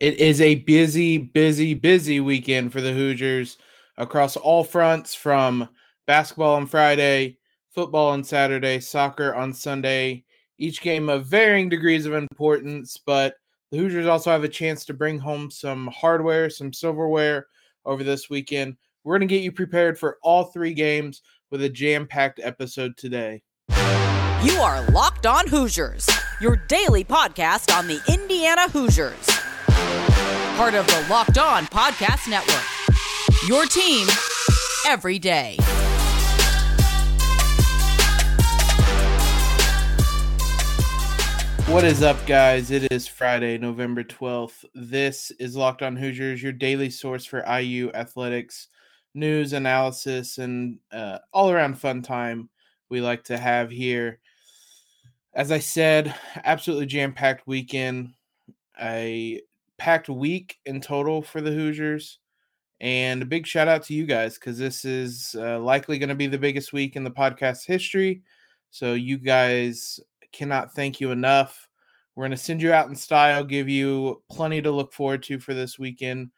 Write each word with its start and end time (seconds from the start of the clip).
It 0.00 0.18
is 0.18 0.40
a 0.40 0.54
busy, 0.54 1.18
busy, 1.18 1.74
busy 1.74 2.20
weekend 2.20 2.72
for 2.72 2.80
the 2.80 2.94
Hoosiers 2.94 3.58
across 3.98 4.34
all 4.34 4.64
fronts 4.64 5.14
from 5.14 5.68
basketball 6.06 6.54
on 6.54 6.66
Friday, 6.66 7.36
football 7.74 8.08
on 8.08 8.24
Saturday, 8.24 8.80
soccer 8.80 9.34
on 9.34 9.52
Sunday. 9.52 10.24
Each 10.56 10.80
game 10.80 11.10
of 11.10 11.26
varying 11.26 11.68
degrees 11.68 12.06
of 12.06 12.14
importance, 12.14 12.96
but 12.96 13.34
the 13.70 13.76
Hoosiers 13.76 14.06
also 14.06 14.30
have 14.30 14.42
a 14.42 14.48
chance 14.48 14.86
to 14.86 14.94
bring 14.94 15.18
home 15.18 15.50
some 15.50 15.88
hardware, 15.88 16.48
some 16.48 16.72
silverware 16.72 17.48
over 17.84 18.02
this 18.02 18.30
weekend. 18.30 18.78
We're 19.04 19.18
going 19.18 19.28
to 19.28 19.34
get 19.34 19.44
you 19.44 19.52
prepared 19.52 19.98
for 19.98 20.16
all 20.22 20.44
three 20.44 20.72
games 20.72 21.20
with 21.50 21.62
a 21.62 21.68
jam 21.68 22.06
packed 22.06 22.40
episode 22.42 22.96
today. 22.96 23.42
You 23.68 24.54
are 24.62 24.82
Locked 24.92 25.26
On 25.26 25.46
Hoosiers, 25.46 26.08
your 26.40 26.56
daily 26.56 27.04
podcast 27.04 27.76
on 27.76 27.86
the 27.86 28.00
Indiana 28.08 28.66
Hoosiers 28.70 29.39
part 30.60 30.74
of 30.74 30.86
the 30.88 31.06
Locked 31.08 31.38
On 31.38 31.64
Podcast 31.68 32.28
Network. 32.28 32.62
Your 33.48 33.64
team 33.64 34.06
every 34.86 35.18
day. 35.18 35.56
What 41.66 41.84
is 41.84 42.02
up, 42.02 42.18
guys? 42.26 42.70
It 42.70 42.92
is 42.92 43.08
Friday, 43.08 43.56
November 43.56 44.04
12th. 44.04 44.66
This 44.74 45.30
is 45.40 45.56
Locked 45.56 45.80
On 45.80 45.96
Hoosiers, 45.96 46.42
your 46.42 46.52
daily 46.52 46.90
source 46.90 47.24
for 47.24 47.42
IU 47.50 47.90
athletics, 47.94 48.68
news, 49.14 49.54
analysis, 49.54 50.36
and 50.36 50.78
uh, 50.92 51.20
all 51.32 51.50
around 51.50 51.80
fun 51.80 52.02
time 52.02 52.50
we 52.90 53.00
like 53.00 53.24
to 53.24 53.38
have 53.38 53.70
here. 53.70 54.18
As 55.32 55.52
I 55.52 55.60
said, 55.60 56.14
absolutely 56.44 56.84
jam 56.84 57.14
packed 57.14 57.46
weekend. 57.46 58.10
I 58.78 59.40
packed 59.80 60.10
week 60.10 60.58
in 60.66 60.78
total 60.78 61.22
for 61.22 61.40
the 61.40 61.50
Hoosiers. 61.50 62.18
And 62.82 63.22
a 63.22 63.26
big 63.26 63.46
shout 63.46 63.66
out 63.66 63.82
to 63.84 63.94
you 63.94 64.04
guys 64.04 64.34
because 64.34 64.58
this 64.58 64.84
is 64.84 65.34
uh, 65.38 65.58
likely 65.58 65.98
going 65.98 66.10
to 66.10 66.14
be 66.14 66.26
the 66.26 66.38
biggest 66.38 66.72
week 66.74 66.96
in 66.96 67.04
the 67.04 67.10
podcast 67.10 67.66
history. 67.66 68.22
So, 68.70 68.92
you 68.92 69.16
guys 69.16 69.98
cannot 70.32 70.74
thank 70.74 71.00
you 71.00 71.10
enough. 71.10 71.66
We're 72.14 72.24
going 72.24 72.30
to 72.32 72.36
send 72.36 72.60
you 72.60 72.72
out 72.72 72.88
in 72.88 72.94
style, 72.94 73.42
give 73.42 73.68
you 73.68 74.22
plenty 74.30 74.60
to 74.62 74.70
look 74.70 74.92
forward 74.92 75.22
to 75.24 75.38
for 75.38 75.54
this 75.54 75.78
weekend. 75.78 76.30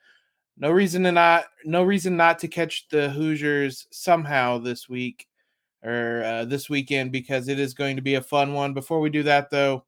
No 0.56 0.70
reason 0.70 1.02
to 1.02 1.12
not, 1.12 1.44
no 1.64 1.82
reason 1.82 2.16
not 2.16 2.38
to 2.40 2.48
catch 2.48 2.88
the 2.90 3.10
Hoosiers 3.10 3.88
somehow 3.90 4.58
this 4.58 4.88
week 4.88 5.26
or 5.82 6.22
uh, 6.24 6.44
this 6.44 6.70
weekend 6.70 7.10
because 7.10 7.48
it 7.48 7.58
is 7.58 7.74
going 7.74 7.96
to 7.96 8.02
be 8.02 8.14
a 8.14 8.22
fun 8.22 8.54
one. 8.54 8.72
Before 8.72 9.00
we 9.00 9.10
do 9.10 9.24
that, 9.24 9.50
though, 9.50 9.84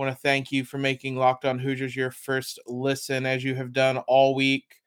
want 0.00 0.16
to 0.16 0.22
thank 0.22 0.50
you 0.50 0.64
for 0.64 0.78
making 0.78 1.14
Locked 1.14 1.44
On 1.44 1.58
Hoosiers 1.58 1.94
your 1.94 2.10
first 2.10 2.58
listen 2.66 3.26
as 3.26 3.44
you 3.44 3.54
have 3.54 3.70
done 3.70 3.98
all 4.08 4.34
week. 4.34 4.80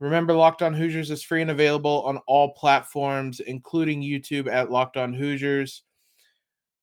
Remember, 0.00 0.34
Locked 0.34 0.60
On 0.60 0.74
Hoosiers 0.74 1.10
is 1.10 1.22
free 1.22 1.40
and 1.40 1.50
available 1.50 2.02
on 2.02 2.18
all 2.26 2.52
platforms, 2.52 3.40
including 3.40 4.02
YouTube 4.02 4.46
at 4.52 4.70
Locked 4.70 4.98
On 4.98 5.14
Hoosiers. 5.14 5.84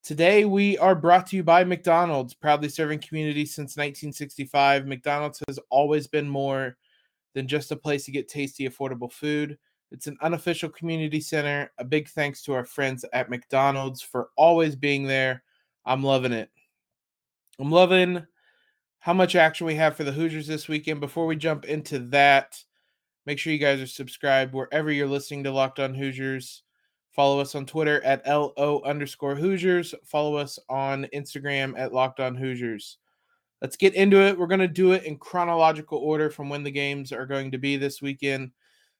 Today, 0.02 0.44
we 0.44 0.76
are 0.80 0.95
brought 0.95 1.28
to 1.28 1.36
you 1.36 1.44
by 1.44 1.64
McDonald's, 1.64 2.34
proudly 2.34 2.67
serving 2.67 2.98
communities 2.98 3.54
since 3.54 3.78
1965. 3.78 4.88
McDonald's 4.88 5.44
has 5.48 5.59
always 5.70 6.08
been 6.08 6.28
more 6.28 6.78
than 7.36 7.48
just 7.48 7.72
a 7.72 7.76
place 7.76 8.06
to 8.06 8.12
get 8.12 8.28
tasty, 8.28 8.67
affordable 8.67 9.12
food. 9.12 9.56
It's 9.92 10.08
an 10.08 10.17
unofficial 10.23 10.70
community 10.70 11.22
center. 11.22 11.72
A 11.78 11.86
big 11.86 12.09
thanks 12.09 12.42
to 12.44 12.54
our 12.54 12.66
friends 12.66 13.06
at 13.14 13.30
McDonald's 13.30 14.02
for 14.02 14.30
always 14.36 14.76
being 14.76 15.06
there. 15.06 15.44
I'm 15.86 16.02
loving 16.02 16.32
it. 16.32 16.50
I'm 17.62 17.70
loving 17.70 18.26
how 18.98 19.14
much 19.14 19.36
action 19.36 19.67
we 19.67 19.76
have 19.76 19.95
for 19.95 20.04
the 20.04 20.12
Hoosiers 20.12 20.48
this 20.48 20.67
weekend. 20.67 21.00
Before 21.00 21.28
we 21.28 21.36
jump 21.36 21.64
into 21.66 22.00
that, 22.09 22.58
make 23.28 23.38
sure 23.38 23.54
you 23.54 23.59
guys 23.59 23.80
are 23.80 23.86
subscribed 23.86 24.56
wherever 24.56 24.92
you're 24.92 25.06
listening 25.06 25.44
to 25.44 25.52
Locked 25.52 25.80
On 25.80 25.94
Hoosiers. 25.94 26.64
Follow 27.12 27.39
us 27.39 27.54
on 27.54 27.67
Twitter 27.67 28.04
at 28.04 28.26
LO 28.26 28.82
underscore 28.83 29.36
Hoosiers. 29.36 29.94
Follow 30.05 30.38
us 30.38 30.58
on 30.70 31.05
Instagram 31.14 31.77
at 31.77 31.94
Locked 31.94 32.20
On 32.20 32.33
Hoosiers. 32.33 32.98
Let's 33.61 33.78
get 33.78 33.93
into 33.93 34.20
it. 34.22 34.39
We're 34.39 34.48
going 34.48 34.60
to 34.61 34.67
do 34.67 34.93
it 34.93 35.04
in 35.04 35.20
chronological 35.20 35.99
order 35.99 36.32
from 36.32 36.49
when 36.49 36.64
the 36.64 36.72
games 36.72 37.11
are 37.11 37.28
going 37.28 37.52
to 37.52 37.60
be 37.60 37.78
this 37.78 38.02
weekend. 38.02 38.54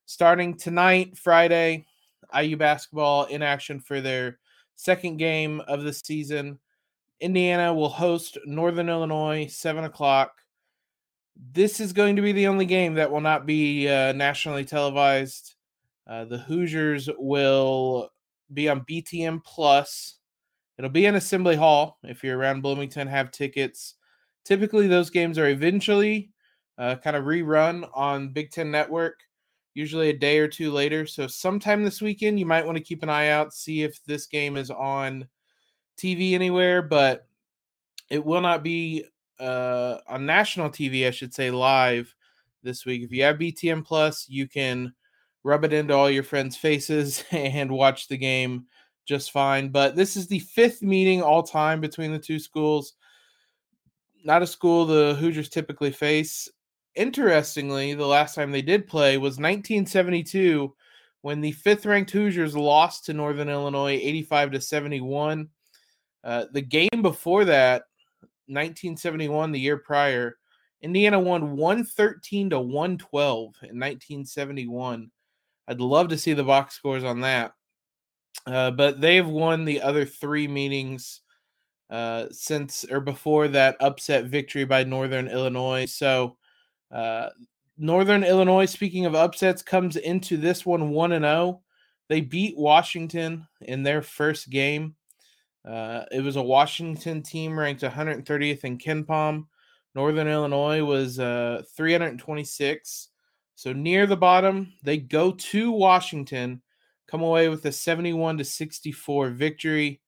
Starting 0.05 0.55
tonight, 0.55 1.17
Friday, 1.17 1.88
IU 2.39 2.57
basketball 2.57 3.25
in 3.25 3.41
action 3.41 3.79
for 3.79 4.01
their 4.01 4.38
second 4.75 5.17
game 5.17 5.61
of 5.61 5.81
the 5.81 5.93
season 5.93 6.59
Indiana 7.21 7.71
will 7.71 7.89
host 7.89 8.37
Northern 8.45 8.89
Illinois, 8.89 9.47
7 9.47 9.83
o'clock. 9.83 10.33
This 11.53 11.79
is 11.79 11.93
going 11.93 12.15
to 12.15 12.21
be 12.21 12.31
the 12.31 12.47
only 12.47 12.65
game 12.65 12.95
that 12.95 13.11
will 13.11 13.21
not 13.21 13.45
be 13.45 13.87
uh, 13.87 14.11
nationally 14.13 14.65
televised. 14.65 15.55
Uh, 16.09 16.25
the 16.25 16.39
Hoosiers 16.39 17.09
will 17.17 18.09
be 18.51 18.67
on 18.67 18.81
BTN 18.81 19.43
Plus. 19.43 20.17
It'll 20.77 20.89
be 20.89 21.05
in 21.05 21.15
Assembly 21.15 21.55
Hall 21.55 21.99
if 22.03 22.23
you're 22.23 22.37
around 22.37 22.61
Bloomington, 22.61 23.07
have 23.07 23.31
tickets. 23.31 23.95
Typically, 24.43 24.87
those 24.87 25.11
games 25.11 25.37
are 25.37 25.47
eventually 25.47 26.31
uh, 26.79 26.95
kind 26.95 27.15
of 27.15 27.25
rerun 27.25 27.87
on 27.93 28.33
Big 28.33 28.49
Ten 28.49 28.71
Network, 28.71 29.19
usually 29.75 30.09
a 30.09 30.17
day 30.17 30.39
or 30.39 30.47
two 30.47 30.71
later. 30.71 31.05
So, 31.05 31.27
sometime 31.27 31.83
this 31.83 32.01
weekend, 32.01 32.39
you 32.39 32.47
might 32.47 32.65
want 32.65 32.77
to 32.79 32.83
keep 32.83 33.03
an 33.03 33.09
eye 33.09 33.29
out, 33.29 33.53
see 33.53 33.83
if 33.83 34.03
this 34.05 34.25
game 34.25 34.57
is 34.57 34.71
on 34.71 35.27
TV 35.97 36.34
anywhere, 36.34 36.81
but 36.81 37.28
it 38.09 38.24
will 38.24 38.41
not 38.41 38.63
be 38.63 39.06
uh, 39.40 39.97
on 40.07 40.25
national 40.25 40.69
TV, 40.69 41.07
I 41.07 41.12
should 41.12 41.34
say, 41.34 41.52
live 41.52 42.13
this 42.63 42.85
week. 42.85 43.03
If 43.03 43.12
you 43.12 43.24
have 43.24 43.38
BTN 43.38 43.85
Plus, 43.85 44.28
you 44.29 44.47
can 44.47 44.94
rub 45.44 45.63
it 45.63 45.74
into 45.74 45.94
all 45.94 46.09
your 46.09 46.24
friends' 46.24 46.57
faces 46.57 47.24
and 47.31 47.72
watch 47.72 48.07
the 48.07 48.18
game 48.18 48.66
just 49.06 49.31
fine. 49.31 49.69
But 49.69 49.96
this 49.96 50.16
is 50.16 50.28
the 50.28 50.40
fifth 50.40 50.81
meeting 50.81 51.22
all 51.22 51.44
time 51.44 51.81
between 51.81 52.12
the 52.12 52.19
two 52.19 52.40
schools. 52.40 52.94
Not 54.23 54.44
a 54.44 54.47
school 54.47 54.85
the 54.85 55.16
Hoosiers 55.19 55.50
typically 55.50 55.91
face. 55.91 56.47
Interestingly, 56.96 57.94
the 57.94 58.06
last 58.06 58.35
time 58.35 58.52
they 58.52 58.62
did 58.62 58.88
play 58.88 59.18
was 59.18 59.38
1972 59.38 60.73
when 61.22 61.41
the 61.41 61.52
fifth 61.53 61.85
ranked 61.85 62.12
Hoosiers 62.12 62.56
lost 62.56 63.06
to 63.06 63.13
Northern 63.13 63.50
Illinois 63.50 63.94
85 63.94 64.52
to 64.52 64.62
71. 64.62 65.50
Uh, 66.23 66.45
the 66.51 66.61
game 66.61 67.01
before 67.01 67.45
that, 67.45 67.83
1971, 68.47 69.51
the 69.51 69.59
year 69.59 69.77
prior, 69.77 70.37
Indiana 70.81 71.19
won 71.19 71.55
113 71.55 72.49
to 72.51 72.59
112 72.59 73.37
in 73.37 73.79
1971. 73.79 75.11
I'd 75.67 75.81
love 75.81 76.09
to 76.09 76.17
see 76.17 76.33
the 76.33 76.43
box 76.43 76.75
scores 76.75 77.03
on 77.03 77.21
that. 77.21 77.53
Uh, 78.45 78.71
but 78.71 78.99
they've 78.99 79.27
won 79.27 79.65
the 79.65 79.81
other 79.81 80.05
three 80.05 80.47
meetings 80.47 81.21
uh, 81.89 82.25
since 82.31 82.85
or 82.89 82.99
before 82.99 83.47
that 83.49 83.77
upset 83.79 84.25
victory 84.25 84.65
by 84.65 84.83
Northern 84.83 85.27
Illinois. 85.27 85.85
So, 85.85 86.37
uh, 86.91 87.29
Northern 87.77 88.23
Illinois, 88.23 88.65
speaking 88.65 89.05
of 89.05 89.15
upsets, 89.15 89.61
comes 89.61 89.97
into 89.97 90.37
this 90.37 90.65
one 90.65 90.89
1 90.89 91.11
0. 91.11 91.61
They 92.09 92.21
beat 92.21 92.57
Washington 92.57 93.47
in 93.61 93.83
their 93.83 94.01
first 94.01 94.49
game. 94.49 94.95
Uh, 95.67 96.03
it 96.11 96.22
was 96.22 96.35
a 96.35 96.41
Washington 96.41 97.22
team 97.22 97.57
ranked 97.57 97.83
130th 97.83 98.63
in 98.63 98.77
KenPom. 98.77 99.45
Northern 99.94 100.27
Illinois 100.27 100.83
was 100.83 101.19
uh, 101.19 101.63
326. 101.75 103.09
So 103.55 103.73
near 103.73 104.07
the 104.07 104.17
bottom, 104.17 104.73
they 104.83 104.97
go 104.97 105.31
to 105.31 105.72
Washington, 105.72 106.61
come 107.07 107.22
away 107.22 107.49
with 107.49 107.66
a 107.66 107.72
71 107.72 108.38
to 108.39 108.45
64 108.45 109.29
victory. 109.31 110.01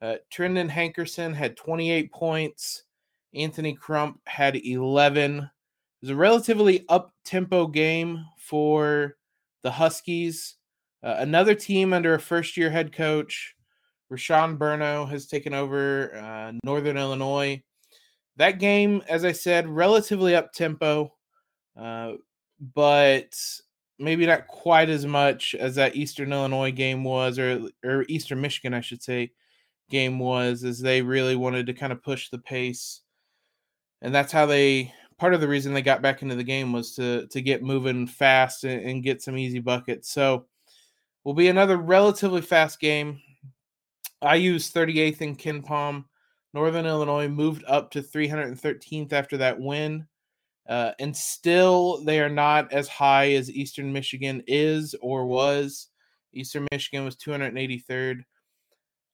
Uh, 0.00 0.16
Trendon 0.32 0.70
Hankerson 0.70 1.34
had 1.34 1.56
28 1.56 2.12
points. 2.12 2.84
Anthony 3.34 3.74
Crump 3.74 4.20
had 4.26 4.56
11. 4.56 5.38
It 5.38 5.44
was 6.00 6.10
a 6.10 6.16
relatively 6.16 6.84
up 6.88 7.12
tempo 7.24 7.66
game 7.66 8.24
for 8.38 9.16
the 9.62 9.70
Huskies. 9.70 10.56
Uh, 11.02 11.16
another 11.18 11.54
team 11.54 11.92
under 11.92 12.14
a 12.14 12.20
first 12.20 12.56
year 12.56 12.70
head 12.70 12.92
coach 12.92 13.55
Rashon 14.12 14.56
Burno 14.56 15.08
has 15.08 15.26
taken 15.26 15.52
over 15.52 16.14
uh, 16.16 16.52
Northern 16.62 16.96
Illinois. 16.96 17.62
That 18.36 18.58
game, 18.58 19.02
as 19.08 19.24
I 19.24 19.32
said, 19.32 19.68
relatively 19.68 20.34
up 20.34 20.52
tempo, 20.52 21.12
uh, 21.80 22.12
but 22.74 23.34
maybe 23.98 24.26
not 24.26 24.46
quite 24.46 24.88
as 24.88 25.06
much 25.06 25.54
as 25.54 25.74
that 25.76 25.96
Eastern 25.96 26.32
Illinois 26.32 26.70
game 26.70 27.02
was, 27.02 27.38
or 27.38 27.68
or 27.84 28.04
Eastern 28.08 28.40
Michigan, 28.40 28.74
I 28.74 28.80
should 28.80 29.02
say, 29.02 29.32
game 29.90 30.18
was, 30.18 30.64
as 30.64 30.80
they 30.80 31.02
really 31.02 31.36
wanted 31.36 31.66
to 31.66 31.74
kind 31.74 31.92
of 31.92 32.02
push 32.02 32.28
the 32.28 32.38
pace, 32.38 33.00
and 34.02 34.14
that's 34.14 34.32
how 34.32 34.46
they. 34.46 34.92
Part 35.18 35.32
of 35.32 35.40
the 35.40 35.48
reason 35.48 35.72
they 35.72 35.80
got 35.80 36.02
back 36.02 36.20
into 36.20 36.34
the 36.34 36.44
game 36.44 36.74
was 36.74 36.94
to 36.96 37.26
to 37.28 37.40
get 37.40 37.62
moving 37.62 38.06
fast 38.06 38.64
and, 38.64 38.82
and 38.82 39.02
get 39.02 39.22
some 39.22 39.38
easy 39.38 39.60
buckets. 39.60 40.10
So, 40.10 40.44
will 41.24 41.32
be 41.32 41.48
another 41.48 41.78
relatively 41.78 42.42
fast 42.42 42.80
game. 42.80 43.20
IU's 44.22 44.70
38th 44.72 45.20
in 45.20 45.36
KenPom. 45.36 46.04
Northern 46.54 46.86
Illinois 46.86 47.28
moved 47.28 47.64
up 47.66 47.90
to 47.90 48.02
313th 48.02 49.12
after 49.12 49.36
that 49.36 49.60
win. 49.60 50.06
Uh, 50.68 50.92
and 50.98 51.16
still, 51.16 52.02
they 52.04 52.20
are 52.20 52.28
not 52.28 52.72
as 52.72 52.88
high 52.88 53.32
as 53.32 53.50
Eastern 53.50 53.92
Michigan 53.92 54.42
is 54.46 54.94
or 55.00 55.26
was. 55.26 55.88
Eastern 56.32 56.66
Michigan 56.72 57.04
was 57.04 57.16
283rd. 57.16 58.22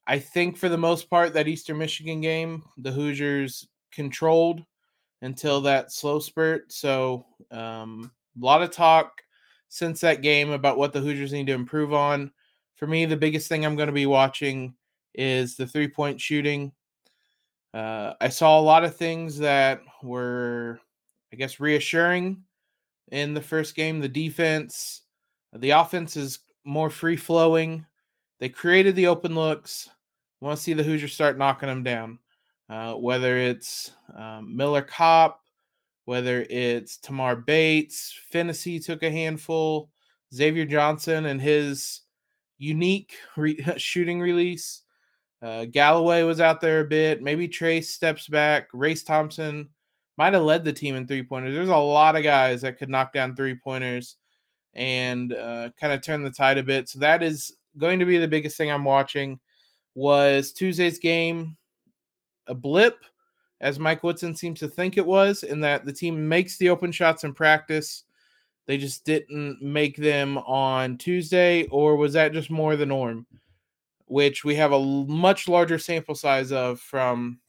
I 0.07 0.19
think 0.19 0.57
for 0.57 0.69
the 0.69 0.79
most 0.79 1.11
part, 1.11 1.35
that 1.35 1.49
Eastern 1.49 1.79
Michigan 1.79 2.21
game, 2.21 2.65
the 2.79 2.91
Hoosiers 2.91 3.69
controlled 3.93 4.65
until 5.21 5.61
that 5.63 5.93
slow 5.93 6.19
spurt. 6.19 6.73
So, 6.73 7.27
um, 7.51 8.11
a 8.41 8.45
lot 8.45 8.63
of 8.63 8.71
talk 8.71 9.23
since 9.69 10.01
that 10.01 10.23
game 10.23 10.51
about 10.51 10.79
what 10.79 10.93
the 10.93 11.01
Hoosiers 11.01 11.33
need 11.33 11.47
to 11.47 11.53
improve 11.53 11.93
on. 11.93 12.33
For 12.77 12.87
me, 12.87 13.05
the 13.05 13.17
biggest 13.17 13.49
thing 13.49 13.65
I'm 13.65 13.77
going 13.77 13.87
to 13.89 13.93
be 13.93 14.07
watching 14.07 14.75
is 15.15 15.57
the 15.57 15.67
three 15.67 15.89
point 15.89 16.21
shooting. 16.21 16.73
Uh, 17.75 18.15
I 18.21 18.29
saw 18.29 18.59
a 18.59 18.61
lot 18.61 18.85
of 18.85 18.97
things 18.97 19.39
that 19.39 19.81
were, 20.03 20.81
I 21.33 21.37
guess, 21.37 21.61
reassuring 21.61 22.43
in 23.11 23.35
the 23.35 23.41
first 23.41 23.75
game. 23.75 24.01
The 24.01 24.09
defense, 24.09 25.03
the 25.53 25.71
offense 25.71 26.17
is 26.17 26.41
more 26.65 26.91
free 26.91 27.17
flowing. 27.17 27.87
They 28.41 28.49
created 28.49 28.97
the 28.97 29.07
open 29.07 29.35
looks. 29.35 29.89
Want 30.41 30.57
to 30.57 30.63
see 30.63 30.73
the 30.73 30.83
Hoosiers 30.83 31.13
start 31.13 31.39
knocking 31.39 31.69
them 31.69 31.83
down. 31.83 32.19
Uh, 32.69 32.95
whether 32.95 33.37
it's 33.37 33.93
um, 34.17 34.57
Miller 34.57 34.83
Kopp, 34.83 35.41
whether 36.05 36.47
it's 36.49 36.97
Tamar 36.97 37.37
Bates, 37.37 38.19
Phinisee 38.33 38.85
took 38.85 39.03
a 39.03 39.11
handful, 39.11 39.91
Xavier 40.35 40.65
Johnson 40.65 41.27
and 41.27 41.41
his 41.41 42.01
unique 42.59 43.15
re- 43.37 43.63
shooting 43.77 44.21
release. 44.21 44.82
Uh, 45.43 45.65
Galloway 45.65 46.23
was 46.23 46.41
out 46.41 46.61
there 46.61 46.81
a 46.81 46.85
bit. 46.85 47.23
Maybe 47.23 47.49
Trace 47.49 47.91
steps 47.91 48.29
back. 48.29 48.69
Race 48.73 49.03
Thompson 49.03 49.69
might 50.17 50.35
have 50.35 50.43
led 50.43 50.65
the 50.65 50.73
team 50.73 50.95
in 50.95 51.07
three 51.07 51.23
pointers. 51.23 51.55
There's 51.55 51.69
a 51.69 51.77
lot 51.77 52.17
of 52.17 52.23
guys 52.23 52.63
that 52.63 52.79
could 52.79 52.89
knock 52.89 53.13
down 53.13 53.35
three 53.35 53.57
pointers 53.57 54.17
and 54.75 55.33
uh, 55.33 55.71
kind 55.81 55.93
of 55.93 56.01
turn 56.01 56.23
the 56.23 56.31
tide 56.31 56.59
a 56.59 56.63
bit. 56.63 56.89
So 56.89 57.01
that 57.01 57.23
is 57.23 57.57
going 57.77 57.99
to 57.99 58.05
be 58.05 58.19
the 58.19 58.29
biggest 58.29 58.57
thing 58.57 58.71
I'm 58.71 58.85
watching. 58.85 59.41
Was 59.95 60.53
Tuesday's 60.53 60.99
game 60.99 61.57
a 62.47 62.55
blip, 62.55 62.99
as 63.61 63.79
Mike 63.79 64.03
Woodson 64.03 64.35
seems 64.35 64.61
to 64.61 64.69
think 64.69 64.97
it 64.97 65.07
was, 65.07 65.43
in 65.43 65.61
that 65.61 65.85
the 65.85 65.93
team 65.93 66.29
makes 66.29 66.57
the 66.57 66.71
open 66.71 66.93
shots 66.93 67.25
in 67.25 67.35
practice. 67.35 68.05
They 68.67 68.79
just 68.79 69.05
didn't 69.05 69.61
make 69.61 69.97
them 69.97 70.39
on 70.39 70.99
Tuesday, 70.99 71.65
or 71.67 71.97
was 71.97 72.13
that 72.13 72.33
just 72.33 72.51
more 72.51 72.77
the 72.77 72.87
norm? 72.87 73.27
Which 74.13 74.45
we 74.45 74.55
have 74.57 74.73
a 74.73 74.79
much 74.79 75.49
larger 75.49 75.79
sample 75.79 76.15
size 76.15 76.53
of 76.53 76.79
from 76.81 77.41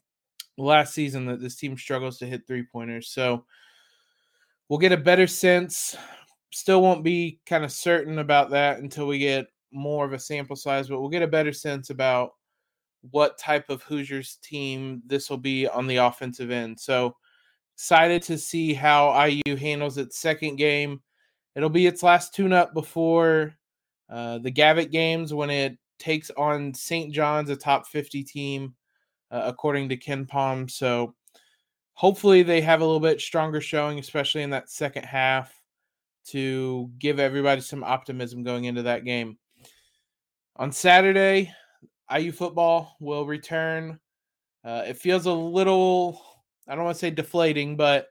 last 0.56 0.94
season 0.94 1.26
that 1.26 1.38
this 1.38 1.56
team 1.56 1.76
struggles 1.76 2.16
to 2.16 2.26
hit 2.26 2.46
three 2.46 2.64
pointers. 2.72 3.10
So 3.10 3.44
we'll 4.70 4.78
get 4.78 4.90
a 4.90 4.96
better 4.96 5.26
sense. 5.26 5.94
Still 6.54 6.80
won't 6.80 7.04
be 7.04 7.38
kind 7.44 7.64
of 7.64 7.70
certain 7.70 8.18
about 8.18 8.48
that 8.52 8.78
until 8.78 9.06
we 9.06 9.18
get 9.18 9.44
more 9.72 10.06
of 10.06 10.14
a 10.14 10.18
sample 10.18 10.56
size, 10.56 10.88
but 10.88 11.02
we'll 11.02 11.10
get 11.10 11.20
a 11.20 11.26
better 11.26 11.52
sense 11.52 11.90
about 11.90 12.30
what 13.10 13.36
type 13.36 13.68
of 13.68 13.82
Hoosiers 13.82 14.38
team 14.42 15.02
this 15.04 15.28
will 15.28 15.36
be 15.36 15.68
on 15.68 15.86
the 15.86 15.96
offensive 15.96 16.50
end. 16.50 16.80
So 16.80 17.14
excited 17.74 18.22
to 18.22 18.38
see 18.38 18.72
how 18.72 19.26
IU 19.26 19.54
handles 19.56 19.98
its 19.98 20.18
second 20.18 20.56
game. 20.56 21.02
It'll 21.56 21.68
be 21.68 21.86
its 21.86 22.02
last 22.02 22.34
tune 22.34 22.54
up 22.54 22.72
before 22.72 23.54
uh, 24.08 24.38
the 24.38 24.50
Gavitt 24.50 24.90
games 24.90 25.34
when 25.34 25.50
it 25.50 25.76
takes 25.98 26.30
on 26.36 26.74
St. 26.74 27.12
John's, 27.12 27.50
a 27.50 27.56
top 27.56 27.86
50 27.86 28.22
team, 28.24 28.74
uh, 29.30 29.42
according 29.44 29.88
to 29.88 29.96
KenPom. 29.96 30.70
So 30.70 31.14
hopefully 31.94 32.42
they 32.42 32.60
have 32.60 32.80
a 32.80 32.84
little 32.84 33.00
bit 33.00 33.20
stronger 33.20 33.60
showing, 33.60 33.98
especially 33.98 34.42
in 34.42 34.50
that 34.50 34.70
second 34.70 35.04
half, 35.04 35.52
to 36.26 36.90
give 36.98 37.18
everybody 37.18 37.60
some 37.60 37.84
optimism 37.84 38.42
going 38.42 38.64
into 38.64 38.82
that 38.82 39.04
game. 39.04 39.38
On 40.56 40.70
Saturday, 40.70 41.52
IU 42.14 42.32
football 42.32 42.96
will 43.00 43.26
return. 43.26 43.98
Uh, 44.64 44.84
it 44.86 44.96
feels 44.96 45.26
a 45.26 45.32
little, 45.32 46.20
I 46.68 46.74
don't 46.74 46.84
want 46.84 46.94
to 46.94 47.00
say 47.00 47.10
deflating, 47.10 47.76
but 47.76 48.08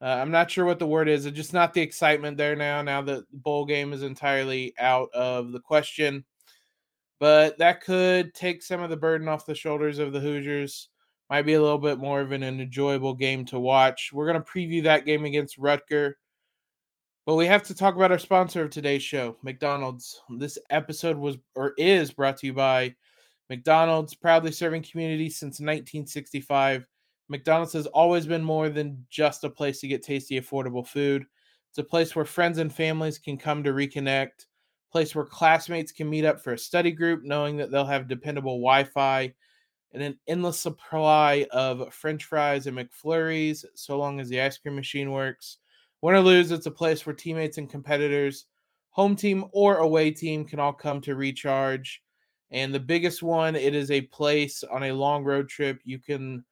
uh, 0.00 0.06
I'm 0.06 0.30
not 0.30 0.50
sure 0.50 0.64
what 0.64 0.78
the 0.78 0.86
word 0.86 1.08
is. 1.08 1.26
It's 1.26 1.36
just 1.36 1.52
not 1.52 1.74
the 1.74 1.80
excitement 1.80 2.36
there 2.36 2.56
now, 2.56 2.82
now 2.82 3.02
that 3.02 3.30
the 3.30 3.36
bowl 3.38 3.64
game 3.64 3.92
is 3.92 4.02
entirely 4.02 4.74
out 4.78 5.08
of 5.14 5.52
the 5.52 5.60
question. 5.60 6.24
But 7.22 7.56
that 7.58 7.84
could 7.84 8.34
take 8.34 8.64
some 8.64 8.82
of 8.82 8.90
the 8.90 8.96
burden 8.96 9.28
off 9.28 9.46
the 9.46 9.54
shoulders 9.54 10.00
of 10.00 10.12
the 10.12 10.18
Hoosiers. 10.18 10.88
Might 11.30 11.42
be 11.42 11.52
a 11.52 11.62
little 11.62 11.78
bit 11.78 11.98
more 11.98 12.20
of 12.20 12.32
an 12.32 12.42
enjoyable 12.42 13.14
game 13.14 13.44
to 13.44 13.60
watch. 13.60 14.10
We're 14.12 14.26
going 14.26 14.42
to 14.42 14.50
preview 14.50 14.82
that 14.82 15.06
game 15.06 15.24
against 15.24 15.60
Rutger. 15.60 16.14
But 17.24 17.36
we 17.36 17.46
have 17.46 17.62
to 17.62 17.76
talk 17.76 17.94
about 17.94 18.10
our 18.10 18.18
sponsor 18.18 18.62
of 18.62 18.70
today's 18.70 19.04
show, 19.04 19.36
McDonald's. 19.44 20.20
This 20.30 20.58
episode 20.70 21.16
was 21.16 21.36
or 21.54 21.74
is 21.78 22.10
brought 22.10 22.38
to 22.38 22.48
you 22.48 22.54
by 22.54 22.92
McDonald's, 23.48 24.16
proudly 24.16 24.50
serving 24.50 24.82
communities 24.82 25.36
since 25.36 25.60
1965. 25.60 26.88
McDonald's 27.28 27.74
has 27.74 27.86
always 27.86 28.26
been 28.26 28.42
more 28.42 28.68
than 28.68 29.06
just 29.10 29.44
a 29.44 29.48
place 29.48 29.78
to 29.78 29.86
get 29.86 30.02
tasty, 30.02 30.40
affordable 30.40 30.84
food. 30.84 31.24
It's 31.70 31.78
a 31.78 31.84
place 31.84 32.16
where 32.16 32.24
friends 32.24 32.58
and 32.58 32.74
families 32.74 33.20
can 33.20 33.38
come 33.38 33.62
to 33.62 33.72
reconnect, 33.72 34.46
place 34.92 35.14
where 35.14 35.24
classmates 35.24 35.90
can 35.90 36.08
meet 36.08 36.24
up 36.24 36.40
for 36.40 36.52
a 36.52 36.58
study 36.58 36.92
group, 36.92 37.24
knowing 37.24 37.56
that 37.56 37.70
they'll 37.70 37.86
have 37.86 38.06
dependable 38.06 38.58
Wi 38.58 38.84
Fi, 38.84 39.32
and 39.92 40.02
an 40.02 40.18
endless 40.28 40.60
supply 40.60 41.46
of 41.50 41.92
French 41.92 42.24
fries 42.24 42.66
and 42.66 42.76
McFlurries, 42.76 43.64
so 43.74 43.98
long 43.98 44.20
as 44.20 44.28
the 44.28 44.40
ice 44.40 44.58
cream 44.58 44.76
machine 44.76 45.10
works. 45.10 45.58
Win 46.02 46.14
or 46.14 46.20
lose, 46.20 46.50
it's 46.50 46.66
a 46.66 46.70
place 46.70 47.06
where 47.06 47.14
teammates 47.14 47.58
and 47.58 47.70
competitors, 47.70 48.46
home 48.90 49.16
team 49.16 49.46
or 49.52 49.78
away 49.78 50.10
team, 50.10 50.44
can 50.44 50.60
all 50.60 50.72
come 50.72 51.00
to 51.02 51.14
recharge. 51.14 52.02
And 52.50 52.74
the 52.74 52.80
biggest 52.80 53.22
one, 53.22 53.56
it 53.56 53.74
is 53.74 53.90
a 53.90 54.02
place 54.02 54.62
on 54.62 54.84
a 54.84 54.92
long 54.92 55.24
road 55.24 55.48
trip 55.48 55.80
you 55.84 55.98
can 55.98 56.44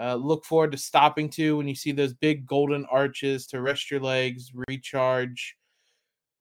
uh, 0.00 0.14
look 0.14 0.44
forward 0.44 0.72
to 0.72 0.78
stopping 0.78 1.28
to 1.30 1.56
when 1.56 1.68
you 1.68 1.74
see 1.74 1.92
those 1.92 2.14
big 2.14 2.46
golden 2.46 2.86
arches 2.86 3.46
to 3.48 3.60
rest 3.60 3.90
your 3.90 4.00
legs, 4.00 4.52
recharge. 4.68 5.56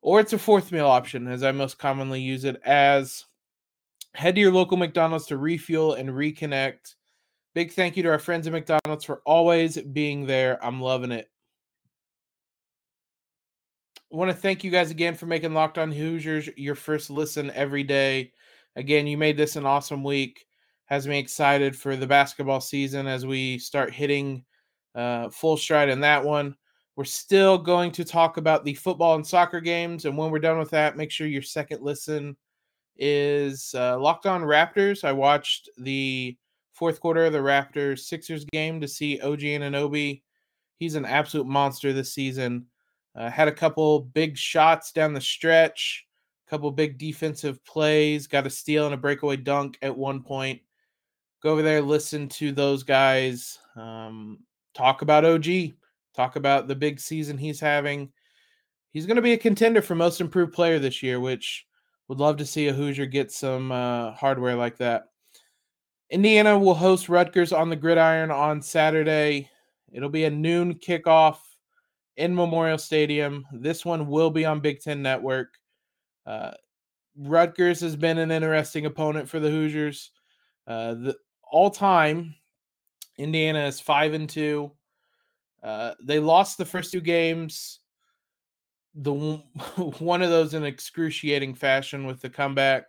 Or 0.01 0.19
it's 0.19 0.33
a 0.33 0.39
fourth 0.39 0.71
meal 0.71 0.87
option, 0.87 1.27
as 1.27 1.43
I 1.43 1.51
most 1.51 1.77
commonly 1.77 2.21
use 2.21 2.45
it 2.45 2.61
as 2.63 3.25
head 4.13 4.35
to 4.35 4.41
your 4.41 4.51
local 4.51 4.77
McDonald's 4.77 5.27
to 5.27 5.37
refuel 5.37 5.93
and 5.93 6.09
reconnect. 6.09 6.95
Big 7.53 7.71
thank 7.73 7.97
you 7.97 8.03
to 8.03 8.09
our 8.09 8.19
friends 8.19 8.47
at 8.47 8.53
McDonald's 8.53 9.05
for 9.05 9.21
always 9.25 9.77
being 9.77 10.25
there. 10.25 10.63
I'm 10.63 10.81
loving 10.81 11.11
it. 11.11 11.29
I 14.11 14.15
want 14.15 14.31
to 14.31 14.37
thank 14.37 14.63
you 14.63 14.71
guys 14.71 14.89
again 14.89 15.15
for 15.15 15.27
making 15.27 15.53
Locked 15.53 15.77
On 15.77 15.91
Hoosiers 15.91 16.49
your 16.57 16.75
first 16.75 17.09
listen 17.09 17.51
every 17.51 17.83
day. 17.83 18.31
Again, 18.75 19.05
you 19.05 19.17
made 19.17 19.37
this 19.37 19.55
an 19.55 19.65
awesome 19.65 20.03
week. 20.03 20.45
Has 20.85 21.07
me 21.07 21.19
excited 21.19 21.75
for 21.75 21.95
the 21.95 22.07
basketball 22.07 22.61
season 22.61 23.05
as 23.05 23.25
we 23.25 23.59
start 23.59 23.93
hitting 23.93 24.43
uh, 24.95 25.29
full 25.29 25.57
stride 25.57 25.89
in 25.89 25.99
that 26.01 26.23
one. 26.23 26.55
We're 26.95 27.05
still 27.05 27.57
going 27.57 27.91
to 27.93 28.03
talk 28.03 28.37
about 28.37 28.65
the 28.65 28.73
football 28.73 29.15
and 29.15 29.25
soccer 29.25 29.61
games. 29.61 30.05
And 30.05 30.17
when 30.17 30.31
we're 30.31 30.39
done 30.39 30.59
with 30.59 30.69
that, 30.71 30.97
make 30.97 31.11
sure 31.11 31.27
your 31.27 31.41
second 31.41 31.81
listen 31.81 32.35
is 32.97 33.73
uh, 33.77 33.97
Locked 33.99 34.25
On 34.25 34.41
Raptors. 34.41 35.03
I 35.03 35.13
watched 35.13 35.69
the 35.77 36.37
fourth 36.73 36.99
quarter 36.99 37.25
of 37.25 37.33
the 37.33 37.39
Raptors 37.39 37.99
Sixers 37.99 38.45
game 38.45 38.81
to 38.81 38.87
see 38.87 39.19
OG 39.21 39.39
Anunoby. 39.39 40.21
He's 40.77 40.95
an 40.95 41.05
absolute 41.05 41.47
monster 41.47 41.93
this 41.93 42.13
season. 42.13 42.65
Uh, 43.15 43.29
had 43.29 43.47
a 43.47 43.53
couple 43.53 44.01
big 44.01 44.37
shots 44.37 44.91
down 44.91 45.13
the 45.13 45.21
stretch 45.21 46.05
a 46.45 46.49
couple 46.49 46.71
big 46.71 46.97
defensive 46.97 47.63
plays, 47.63 48.25
got 48.25 48.47
a 48.47 48.49
steal 48.49 48.85
and 48.85 48.93
a 48.93 48.97
breakaway 48.97 49.35
dunk 49.35 49.77
at 49.83 49.95
one 49.95 50.23
point. 50.23 50.59
Go 51.43 51.51
over 51.51 51.61
there, 51.61 51.81
listen 51.81 52.27
to 52.29 52.51
those 52.51 52.81
guys 52.81 53.59
um, 53.75 54.39
talk 54.73 55.03
about 55.03 55.25
OG, 55.25 55.45
talk 56.19 56.35
about 56.35 56.67
the 56.67 56.75
big 56.75 56.99
season 56.99 57.37
he's 57.37 57.61
having. 57.61 58.11
He's 58.91 59.05
going 59.05 59.15
to 59.15 59.21
be 59.21 59.33
a 59.33 59.37
contender 59.37 59.81
for 59.81 59.95
most 59.95 60.19
improved 60.19 60.51
player 60.51 60.77
this 60.77 61.01
year, 61.01 61.19
which 61.19 61.65
would 62.09 62.19
love 62.19 62.37
to 62.37 62.45
see 62.45 62.67
a 62.67 62.73
Hoosier 62.73 63.05
get 63.05 63.31
some 63.31 63.71
uh, 63.71 64.11
hardware 64.11 64.55
like 64.55 64.77
that. 64.77 65.03
Indiana 66.09 66.57
will 66.57 66.73
host 66.73 67.07
Rutgers 67.07 67.53
on 67.53 67.69
the 67.69 67.75
gridiron 67.75 68.31
on 68.31 68.61
Saturday. 68.61 69.49
It'll 69.93 70.09
be 70.09 70.25
a 70.25 70.29
noon 70.29 70.73
kickoff 70.73 71.37
in 72.17 72.35
Memorial 72.35 72.79
Stadium. 72.79 73.45
This 73.53 73.85
one 73.85 74.07
will 74.07 74.29
be 74.29 74.43
on 74.43 74.59
Big 74.59 74.81
Ten 74.81 75.01
Network. 75.01 75.57
Uh, 76.25 76.51
Rutgers 77.15 77.79
has 77.79 77.95
been 77.95 78.17
an 78.17 78.31
interesting 78.31 78.85
opponent 78.87 79.29
for 79.29 79.39
the 79.39 79.49
Hoosiers. 79.49 80.11
Uh, 80.67 80.95
the 80.95 81.15
all 81.49 81.69
time, 81.69 82.35
Indiana 83.17 83.65
is 83.65 83.79
five 83.79 84.13
and 84.13 84.29
two. 84.29 84.71
Uh, 85.63 85.93
they 86.01 86.19
lost 86.19 86.57
the 86.57 86.65
first 86.65 86.91
two 86.91 87.01
games. 87.01 87.79
The 88.95 89.13
one 89.99 90.21
of 90.21 90.29
those 90.29 90.53
in 90.53 90.63
excruciating 90.63 91.55
fashion 91.55 92.05
with 92.05 92.21
the 92.21 92.29
comeback, 92.29 92.85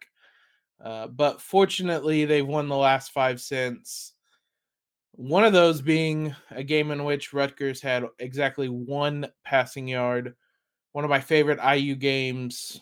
uh, 0.82 1.08
but 1.08 1.40
fortunately 1.40 2.24
they've 2.24 2.46
won 2.46 2.68
the 2.68 2.76
last 2.76 3.12
five 3.12 3.40
since. 3.40 4.12
One 5.12 5.44
of 5.44 5.52
those 5.52 5.82
being 5.82 6.34
a 6.50 6.62
game 6.62 6.90
in 6.90 7.04
which 7.04 7.32
Rutgers 7.32 7.82
had 7.82 8.06
exactly 8.18 8.68
one 8.68 9.26
passing 9.44 9.86
yard. 9.86 10.34
One 10.92 11.04
of 11.04 11.10
my 11.10 11.20
favorite 11.20 11.58
IU 11.62 11.94
games, 11.94 12.80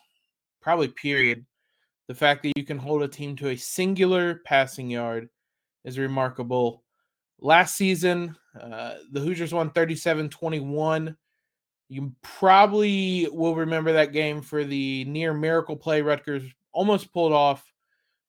probably 0.61 0.88
period. 0.88 1.45
The 2.07 2.14
fact 2.14 2.42
that 2.42 2.52
you 2.57 2.64
can 2.64 2.78
hold 2.78 3.02
a 3.02 3.09
team 3.09 3.37
to 3.37 3.49
a 3.49 3.57
singular 3.57 4.40
passing 4.45 4.88
yard 4.88 5.28
is 5.85 5.99
remarkable. 5.99 6.85
Last 7.40 7.76
season, 7.76 8.37
uh, 8.61 8.95
the 9.12 9.21
Hoosiers 9.21 9.54
won 9.54 9.71
37 9.71 10.28
21. 10.28 11.16
You 11.88 12.12
probably 12.23 13.28
will 13.33 13.54
remember 13.54 13.92
that 13.92 14.12
game 14.12 14.42
for 14.42 14.64
the 14.64 15.04
near 15.04 15.33
miracle 15.33 15.76
play 15.76 16.02
Rutgers 16.02 16.42
almost 16.73 17.12
pulled 17.12 17.33
off 17.33 17.64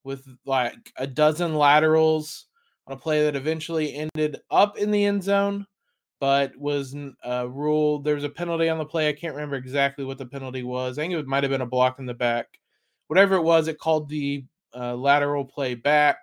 with 0.04 0.26
like 0.46 0.94
a 0.98 1.06
dozen 1.06 1.56
laterals 1.56 2.46
on 2.88 2.94
a 2.94 3.00
play 3.00 3.24
that 3.24 3.36
eventually 3.36 3.94
ended 3.96 4.40
up 4.50 4.78
in 4.78 4.92
the 4.92 5.06
end 5.06 5.24
zone, 5.24 5.66
but 6.20 6.56
was 6.56 6.96
uh, 7.26 7.48
ruled. 7.50 8.04
There 8.04 8.16
was 8.16 8.24
a 8.24 8.30
penalty 8.30 8.70
on 8.70 8.78
the 8.78 8.86
play. 8.86 9.10
I 9.10 9.14
can't 9.14 9.36
remember 9.36 9.56
exactly 9.56 10.06
what 10.06 10.18
the 10.18 10.26
penalty 10.26 10.64
was. 10.64 10.98
I 10.98 11.02
think 11.02 11.14
it 11.14 11.28
might 11.28 11.44
have 11.44 11.52
been 11.52 11.62
a 11.62 11.66
block 11.66 12.00
in 12.00 12.06
the 12.06 12.14
back. 12.14 12.48
Whatever 13.08 13.36
it 13.36 13.44
was, 13.44 13.68
it 13.68 13.80
called 13.80 14.08
the 14.08 14.46
uh, 14.74 14.96
lateral 14.96 15.44
play 15.44 15.74
back 15.74 16.18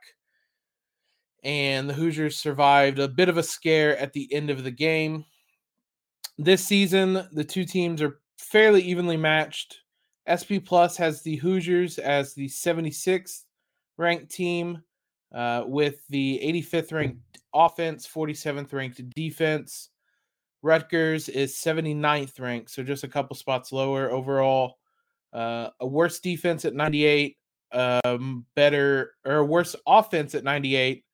and 1.46 1.88
the 1.88 1.94
Hoosiers 1.94 2.36
survived 2.36 2.98
a 2.98 3.06
bit 3.06 3.28
of 3.28 3.38
a 3.38 3.42
scare 3.42 3.96
at 3.98 4.12
the 4.12 4.28
end 4.34 4.50
of 4.50 4.64
the 4.64 4.70
game. 4.70 5.24
This 6.36 6.64
season, 6.64 7.26
the 7.30 7.44
two 7.44 7.64
teams 7.64 8.02
are 8.02 8.18
fairly 8.36 8.82
evenly 8.82 9.16
matched. 9.16 9.78
SP 10.26 10.58
Plus 10.64 10.96
has 10.96 11.22
the 11.22 11.36
Hoosiers 11.36 11.98
as 11.98 12.34
the 12.34 12.48
76th 12.48 13.44
ranked 13.96 14.28
team, 14.28 14.82
uh, 15.32 15.62
with 15.66 16.04
the 16.08 16.40
85th 16.42 16.92
ranked 16.92 17.38
offense, 17.54 18.08
47th 18.12 18.72
ranked 18.72 19.08
defense. 19.10 19.90
Rutgers 20.62 21.28
is 21.28 21.54
79th 21.54 22.40
ranked, 22.40 22.70
so 22.70 22.82
just 22.82 23.04
a 23.04 23.08
couple 23.08 23.36
spots 23.36 23.70
lower 23.70 24.10
overall. 24.10 24.78
Uh, 25.32 25.68
a 25.78 25.86
worse 25.86 26.18
defense 26.18 26.64
at 26.64 26.74
98, 26.74 27.36
um, 27.70 28.44
better 28.56 29.12
or 29.24 29.44
worse 29.44 29.76
offense 29.86 30.34
at 30.34 30.42
98, 30.42 31.04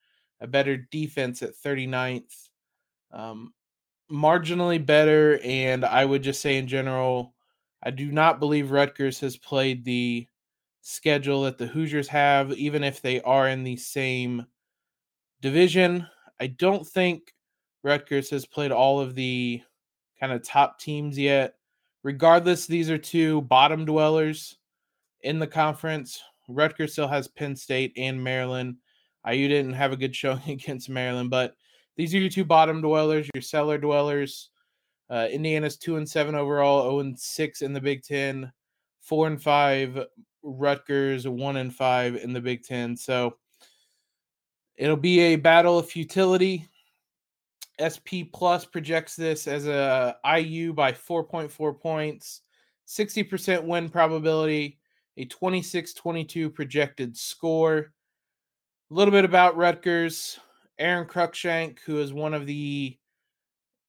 a 0.43 0.47
better 0.47 0.77
defense 0.77 1.41
at 1.43 1.55
39th. 1.55 2.49
Um, 3.13 3.55
marginally 4.11 4.85
better, 4.85 5.39
and 5.43 5.85
I 5.85 6.05
would 6.05 6.23
just 6.23 6.43
say 6.43 6.59
in 6.59 6.67
general, 6.67 7.35
I 7.83 7.91
do 7.91 8.11
not 8.11 8.41
believe 8.41 8.71
Rutgers 8.71 9.21
has 9.21 9.37
played 9.37 9.85
the 9.85 10.27
schedule 10.83 11.43
that 11.43 11.59
the 11.59 11.67
Hoosiers 11.67 12.09
have, 12.09 12.53
even 12.53 12.83
if 12.83 13.01
they 13.01 13.21
are 13.23 13.49
in 13.49 13.63
the 13.63 13.77
same 13.77 14.45
division. 15.41 16.07
I 16.41 16.49
don't 16.49 16.87
think 16.87 17.33
Rutgers 17.85 18.29
has 18.31 18.45
played 18.45 18.73
all 18.73 19.01
of 19.01 19.15
the 19.15 19.63
kind 20.19 20.33
of 20.33 20.43
top 20.43 20.79
teams 20.79 21.17
yet. 21.17 21.55
Regardless, 22.03 22.67
these 22.67 22.91
are 22.91 22.99
two 22.99 23.43
bottom 23.43 23.85
dwellers 23.85 24.59
in 25.21 25.39
the 25.39 25.47
conference. 25.47 26.21
Rutgers 26.49 26.93
still 26.93 27.07
has 27.07 27.29
Penn 27.29 27.55
State 27.55 27.93
and 27.97 28.23
Maryland. 28.23 28.77
IU 29.31 29.49
didn't 29.49 29.75
have 29.75 29.93
a 29.93 29.97
good 29.97 30.15
showing 30.15 30.43
against 30.49 30.89
Maryland, 30.89 31.31
but 31.31 31.55
these 31.97 32.15
are 32.15 32.19
your 32.19 32.31
two 32.31 32.45
bottom 32.45 32.81
dwellers, 32.81 33.29
your 33.35 33.43
cellar 33.43 33.79
dwellers. 33.79 34.51
Uh, 35.11 35.29
Indiana's 35.31 35.77
two 35.77 35.97
and 35.97 36.09
seven 36.09 36.35
overall, 36.35 36.83
zero 36.83 36.95
oh 36.95 37.01
and 37.01 37.19
six 37.19 37.61
in 37.61 37.73
the 37.73 37.81
Big 37.81 38.03
Ten, 38.03 38.51
four 39.01 39.27
and 39.27 39.43
five. 39.43 40.07
Rutgers 40.43 41.29
one 41.29 41.59
and 41.59 41.75
five 41.75 42.17
in 42.17 42.33
the 42.33 42.41
Big 42.41 42.65
Ten. 42.65 42.97
So 42.97 43.37
it'll 44.77 44.97
be 44.97 45.21
a 45.21 45.37
battle 45.37 45.79
of 45.79 45.89
futility. 45.89 46.69
SP 47.81 48.29
Plus 48.33 48.65
projects 48.65 49.17
this 49.17 49.47
as 49.47 49.67
a 49.67 50.17
IU 50.25 50.73
by 50.73 50.93
4.4 50.93 51.81
points, 51.81 52.43
60% 52.87 53.65
win 53.65 53.89
probability, 53.89 54.79
a 55.17 55.27
26-22 55.27 56.53
projected 56.55 57.17
score. 57.17 57.93
A 58.93 58.95
little 58.95 59.13
bit 59.13 59.25
about 59.25 59.57
Rutgers. 59.57 60.39
Aaron 60.79 61.09
Cruikshank, 61.09 61.79
who 61.87 61.99
is 61.99 62.13
one 62.13 62.35
of 62.35 62.45
the 62.45 62.95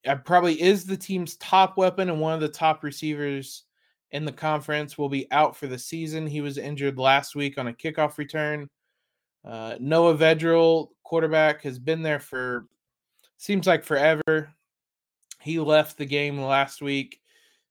uh, 0.07 0.15
probably 0.15 0.61
is 0.61 0.85
the 0.85 0.95
team's 0.95 1.35
top 1.35 1.75
weapon 1.75 2.09
and 2.09 2.21
one 2.21 2.33
of 2.33 2.39
the 2.39 2.47
top 2.47 2.85
receivers 2.85 3.63
in 4.11 4.23
the 4.23 4.31
conference, 4.31 4.97
will 4.97 5.09
be 5.09 5.29
out 5.29 5.57
for 5.57 5.67
the 5.67 5.77
season. 5.77 6.25
He 6.25 6.39
was 6.39 6.57
injured 6.57 6.97
last 6.97 7.35
week 7.35 7.57
on 7.57 7.67
a 7.67 7.73
kickoff 7.73 8.17
return. 8.17 8.69
Uh, 9.43 9.75
Noah 9.77 10.15
Vedral, 10.15 10.91
quarterback, 11.03 11.61
has 11.63 11.79
been 11.79 12.01
there 12.01 12.21
for 12.21 12.67
seems 13.35 13.67
like 13.67 13.83
forever. 13.83 14.53
He 15.41 15.59
left 15.59 15.97
the 15.97 16.05
game 16.05 16.39
last 16.39 16.81
week. 16.81 17.19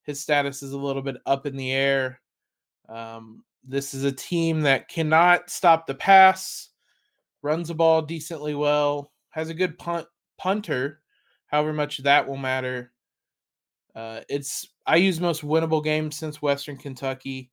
His 0.03 0.21
status 0.21 0.63
is 0.63 0.73
a 0.73 0.79
little 0.79 1.01
bit 1.01 1.17
up 1.25 1.47
in 1.47 1.57
the 1.57 1.73
air. 1.73 2.21
Um, 2.91 3.43
this 3.67 3.95
is 3.95 4.05
a 4.05 4.13
team 4.13 4.61
that 4.63 4.89
cannot 4.91 5.49
stop 5.49 5.87
the 5.87 5.95
pass 5.95 6.69
runs 7.43 7.69
the 7.69 7.75
ball 7.75 8.03
decently 8.03 8.55
well, 8.55 9.13
has 9.31 9.49
a 9.49 9.55
good 9.55 9.79
punt 9.79 10.07
punter, 10.39 11.01
however 11.47 11.73
much 11.73 11.99
that 11.99 12.27
will 12.27 12.37
matter. 12.37 12.93
Uh, 13.95 14.21
it's 14.29 14.67
IU's 14.93 15.21
most 15.21 15.43
winnable 15.43 15.85
games 15.85 16.17
since 16.17 16.41
Western 16.41 16.77
Kentucky, 16.77 17.51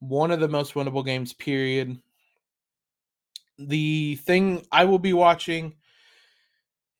one 0.00 0.30
of 0.30 0.40
the 0.40 0.48
most 0.48 0.74
winnable 0.74 1.04
games. 1.04 1.32
Period. 1.32 1.98
The 3.58 4.16
thing 4.16 4.66
I 4.72 4.84
will 4.84 4.98
be 4.98 5.12
watching. 5.12 5.74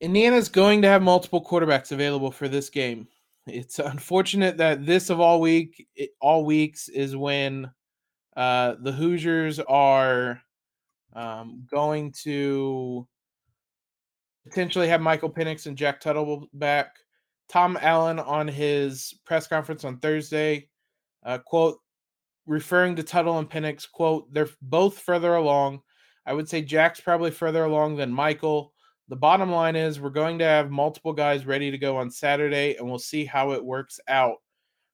Indiana's 0.01 0.49
going 0.49 0.83
to 0.83 0.89
have 0.89 1.03
multiple 1.03 1.45
quarterbacks 1.45 1.91
available 1.91 2.31
for 2.31 2.49
this 2.49 2.71
game. 2.71 3.09
It's 3.47 3.79
unfortunate 3.79 4.59
that 4.59 4.87
this 4.87 5.11
of 5.11 5.21
all 5.21 5.41
week, 5.41 5.89
all 6.21 6.45
weeks, 6.45 6.89
is 6.89 7.17
when 7.17 7.71
uh, 8.37 8.77
the 8.81 8.93
Hoosiers 8.93 9.59
are 9.59 10.41
um, 11.15 11.67
going 11.71 12.12
to 12.25 13.07
potentially 14.45 14.88
have 14.88 15.00
Michael 15.00 15.31
Penix 15.31 15.67
and 15.67 15.77
Jack 15.77 16.00
Tuttle 16.00 16.49
back. 16.53 16.97
Tom 17.49 17.79
Allen 17.81 18.19
on 18.19 18.47
his 18.47 19.19
press 19.25 19.47
conference 19.47 19.85
on 19.85 19.99
Thursday, 19.99 20.69
uh, 21.25 21.38
quote, 21.38 21.79
referring 22.47 22.97
to 22.97 23.03
Tuttle 23.03 23.38
and 23.38 23.49
Penix, 23.49 23.91
quote, 23.91 24.33
they're 24.33 24.49
both 24.62 24.99
further 24.99 25.35
along. 25.35 25.81
I 26.27 26.35
would 26.35 26.49
say 26.49 26.61
Jack's 26.61 27.00
probably 27.00 27.31
further 27.31 27.65
along 27.65 27.97
than 27.97 28.12
Michael. 28.12 28.75
The 29.09 29.17
bottom 29.17 29.50
line 29.50 29.77
is 29.77 29.99
we're 29.99 30.11
going 30.11 30.38
to 30.41 30.45
have 30.45 30.71
multiple 30.71 31.15
guys 31.15 31.47
ready 31.47 31.71
to 31.71 31.79
go 31.79 31.97
on 31.97 32.11
Saturday, 32.11 32.77
and 32.77 32.87
we'll 32.87 32.99
see 32.99 33.25
how 33.25 33.53
it 33.53 33.65
works 33.65 33.99
out. 34.09 34.37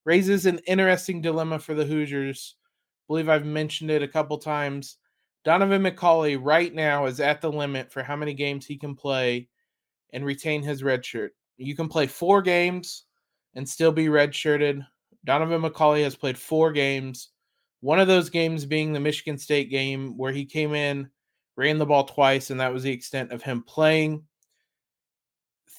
Raises 0.04 0.46
an 0.46 0.60
interesting 0.66 1.20
dilemma 1.20 1.58
for 1.58 1.74
the 1.74 1.84
Hoosiers. 1.84 2.56
I 2.60 3.04
believe 3.08 3.28
I've 3.28 3.46
mentioned 3.46 3.90
it 3.90 4.02
a 4.02 4.08
couple 4.08 4.38
times. 4.38 4.98
Donaven 5.44 5.86
McCulley 5.86 6.38
right 6.40 6.74
now 6.74 7.06
is 7.06 7.20
at 7.20 7.40
the 7.40 7.52
limit 7.52 7.92
for 7.92 8.02
how 8.02 8.16
many 8.16 8.32
games 8.32 8.64
he 8.64 8.76
can 8.76 8.94
play 8.94 9.48
and 10.12 10.24
retain 10.24 10.62
his 10.62 10.82
red 10.82 11.04
shirt. 11.04 11.34
You 11.58 11.76
can 11.76 11.88
play 11.88 12.06
four 12.06 12.40
games 12.40 13.04
and 13.54 13.68
still 13.68 13.92
be 13.92 14.06
redshirted. 14.06 14.86
Donaven 15.26 15.68
McCulley 15.68 16.02
has 16.02 16.16
played 16.16 16.38
four 16.38 16.72
games. 16.72 17.30
One 17.80 18.00
of 18.00 18.08
those 18.08 18.30
games 18.30 18.64
being 18.64 18.92
the 18.92 19.00
Michigan 19.00 19.36
State 19.36 19.70
game 19.70 20.16
where 20.16 20.32
he 20.32 20.46
came 20.46 20.74
in, 20.74 21.10
ran 21.56 21.78
the 21.78 21.86
ball 21.86 22.04
twice, 22.04 22.50
and 22.50 22.58
that 22.60 22.72
was 22.72 22.82
the 22.82 22.92
extent 22.92 23.30
of 23.30 23.42
him 23.42 23.62
playing. 23.62 24.24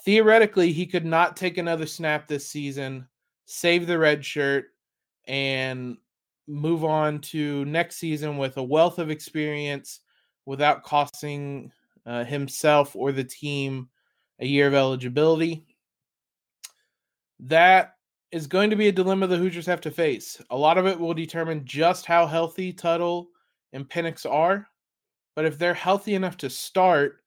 Theoretically, 0.05 0.71
he 0.71 0.85
could 0.85 1.05
not 1.05 1.35
take 1.35 1.57
another 1.57 1.87
snap 1.87 2.27
this 2.27 2.47
season, 2.47 3.07
save 3.45 3.87
the 3.87 3.97
red 3.97 4.23
shirt, 4.23 4.65
and 5.27 5.97
move 6.47 6.83
on 6.83 7.19
to 7.19 7.65
next 7.65 7.97
season 7.97 8.37
with 8.37 8.57
a 8.57 8.63
wealth 8.63 8.99
of 8.99 9.09
experience 9.09 10.01
without 10.45 10.83
costing 10.83 11.71
uh, 12.05 12.23
himself 12.23 12.95
or 12.95 13.11
the 13.11 13.23
team 13.23 13.89
a 14.39 14.45
year 14.45 14.67
of 14.67 14.73
eligibility. 14.73 15.65
That 17.39 17.95
is 18.31 18.47
going 18.47 18.69
to 18.69 18.75
be 18.75 18.87
a 18.87 18.91
dilemma 18.91 19.27
the 19.27 19.37
Hoosiers 19.37 19.65
have 19.65 19.81
to 19.81 19.91
face. 19.91 20.41
A 20.49 20.57
lot 20.57 20.77
of 20.77 20.87
it 20.87 20.99
will 20.99 21.13
determine 21.13 21.65
just 21.65 22.05
how 22.05 22.25
healthy 22.25 22.73
Tuttle 22.73 23.29
and 23.73 23.87
Penix 23.87 24.29
are. 24.29 24.67
But 25.35 25.45
if 25.45 25.57
they're 25.57 25.73
healthy 25.73 26.15
enough 26.15 26.37
to 26.37 26.49
start, 26.49 27.21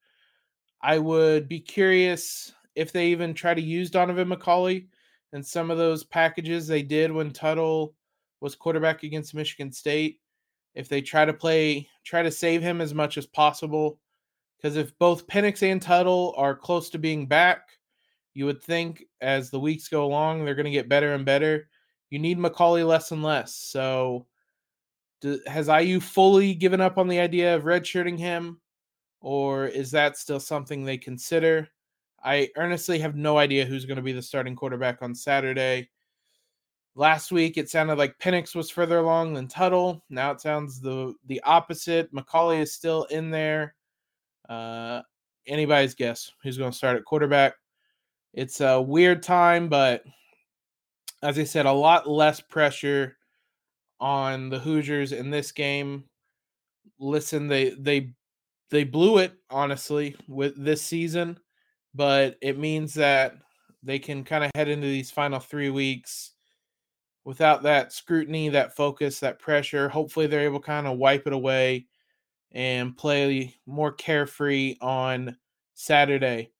I 0.83 0.99
would 0.99 1.49
be 1.49 1.61
curious 1.61 2.53
if 2.75 2.93
they 2.93 3.09
even 3.09 3.35
try 3.35 3.55
to 3.55 3.61
use 3.61 3.91
Donaven 3.91 4.33
McCulley 4.33 4.87
and 5.33 5.45
some 5.45 5.71
of 5.71 5.79
those 5.79 6.05
packages 6.05 6.67
they 6.67 6.83
did 6.83 7.13
when 7.13 7.33
Tuttle 7.33 7.95
was 8.41 8.55
quarterback 8.55 9.03
against 9.03 9.35
Michigan 9.35 9.73
State. 9.73 10.21
If 10.75 10.89
they 10.89 11.01
try 11.01 11.25
to 11.25 11.33
play, 11.33 11.89
try 12.05 12.23
to 12.23 12.31
save 12.31 12.63
him 12.63 12.81
as 12.81 12.95
much 12.95 13.19
as 13.19 13.27
possible, 13.27 13.99
because 14.57 14.77
if 14.77 14.97
both 14.99 15.27
Penix 15.27 15.63
and 15.63 15.81
Tuttle 15.81 16.35
are 16.37 16.55
close 16.55 16.91
to 16.91 16.99
being 16.99 17.27
back, 17.27 17.69
you 18.35 18.47
would 18.47 18.63
think 18.63 19.05
as 19.21 19.51
the 19.51 19.59
weeks 19.59 19.89
go 19.89 20.05
along, 20.05 20.45
they're 20.45 20.55
going 20.55 20.65
to 20.65 20.71
get 20.71 20.89
better 20.89 21.15
and 21.15 21.25
better. 21.25 21.69
You 22.11 22.19
need 22.19 22.39
McCulley 22.39 22.87
less 22.87 23.11
and 23.11 23.23
less. 23.23 23.55
So, 23.55 24.27
do, 25.21 25.41
has 25.47 25.69
IU 25.69 26.01
fully 26.01 26.55
given 26.55 26.81
up 26.81 26.99
on 26.99 27.09
the 27.09 27.19
idea 27.19 27.57
of 27.57 27.65
redshirting 27.65 28.19
him, 28.19 28.61
or 29.21 29.67
is 29.67 29.91
that 29.91 30.17
still 30.17 30.39
something 30.41 30.85
they 30.85 30.99
consider? 30.99 31.69
I 32.23 32.51
earnestly 32.57 32.99
have 33.01 33.17
no 33.17 33.39
idea 33.39 33.65
who's 33.65 33.85
going 33.85 33.97
to 33.97 34.03
be 34.03 34.13
the 34.13 34.23
starting 34.23 34.57
quarterback 34.57 35.03
on 35.03 35.15
Saturday. 35.15 35.91
Last 36.99 37.31
week 37.31 37.59
it 37.59 37.71
sounded 37.71 37.97
like 37.97 38.19
Penix 38.19 38.57
was 38.57 38.71
further 38.71 38.99
along 38.99 39.35
than 39.35 39.47
Tuttle. 39.47 40.03
Now 40.11 40.33
it 40.33 40.41
sounds 40.41 40.81
the 40.81 41.15
the 41.27 41.41
opposite. 41.45 42.13
McCulley 42.13 42.59
is 42.61 42.73
still 42.73 43.05
in 43.05 43.31
there. 43.31 43.77
Uh, 44.49 45.03
anybody's 45.47 45.95
guess 45.95 46.33
who's 46.43 46.59
going 46.59 46.73
to 46.73 46.77
start 46.77 46.97
at 46.97 47.05
quarterback. 47.05 47.55
It's 48.35 48.61
a 48.61 48.83
weird 48.83 49.23
time, 49.23 49.69
but 49.69 50.03
as 51.23 51.39
I 51.39 51.45
said, 51.45 51.67
a 51.67 51.73
lot 51.73 52.09
less 52.09 52.41
pressure 52.41 53.17
on 54.01 54.49
the 54.49 54.59
Hoosiers 54.59 55.13
in 55.13 55.31
this 55.31 55.53
game. 55.53 56.03
Listen, 56.99 57.47
they 57.47 57.71
they 57.79 58.11
they 58.71 58.83
blew 58.83 59.19
it 59.19 59.35
honestly 59.51 60.17
with 60.27 60.53
this 60.57 60.83
season, 60.83 61.39
but 61.95 62.37
it 62.43 62.59
means 62.59 62.93
that 62.95 63.37
they 63.85 64.01
can 64.01 64.25
kind 64.25 64.43
of 64.43 64.51
head 64.57 64.67
into 64.67 64.89
these 64.89 65.13
final 65.13 65.39
3 65.39 65.71
weeks 65.71 66.33
without 67.25 67.63
that 67.63 67.93
scrutiny, 67.93 68.49
that 68.49 68.75
focus, 68.75 69.21
that 69.21 69.39
pressure. 69.39 69.89
Hopefully 69.89 70.27
they're 70.27 70.41
able 70.41 70.61
to 70.61 70.67
kind 70.67 70.87
of 70.87 70.99
wipe 70.99 71.27
it 71.27 71.33
away 71.33 71.87
and 72.53 72.97
play 72.97 73.55
more 73.67 73.93
carefree 73.93 74.77
on 74.81 75.37
Saturday. 75.75 76.51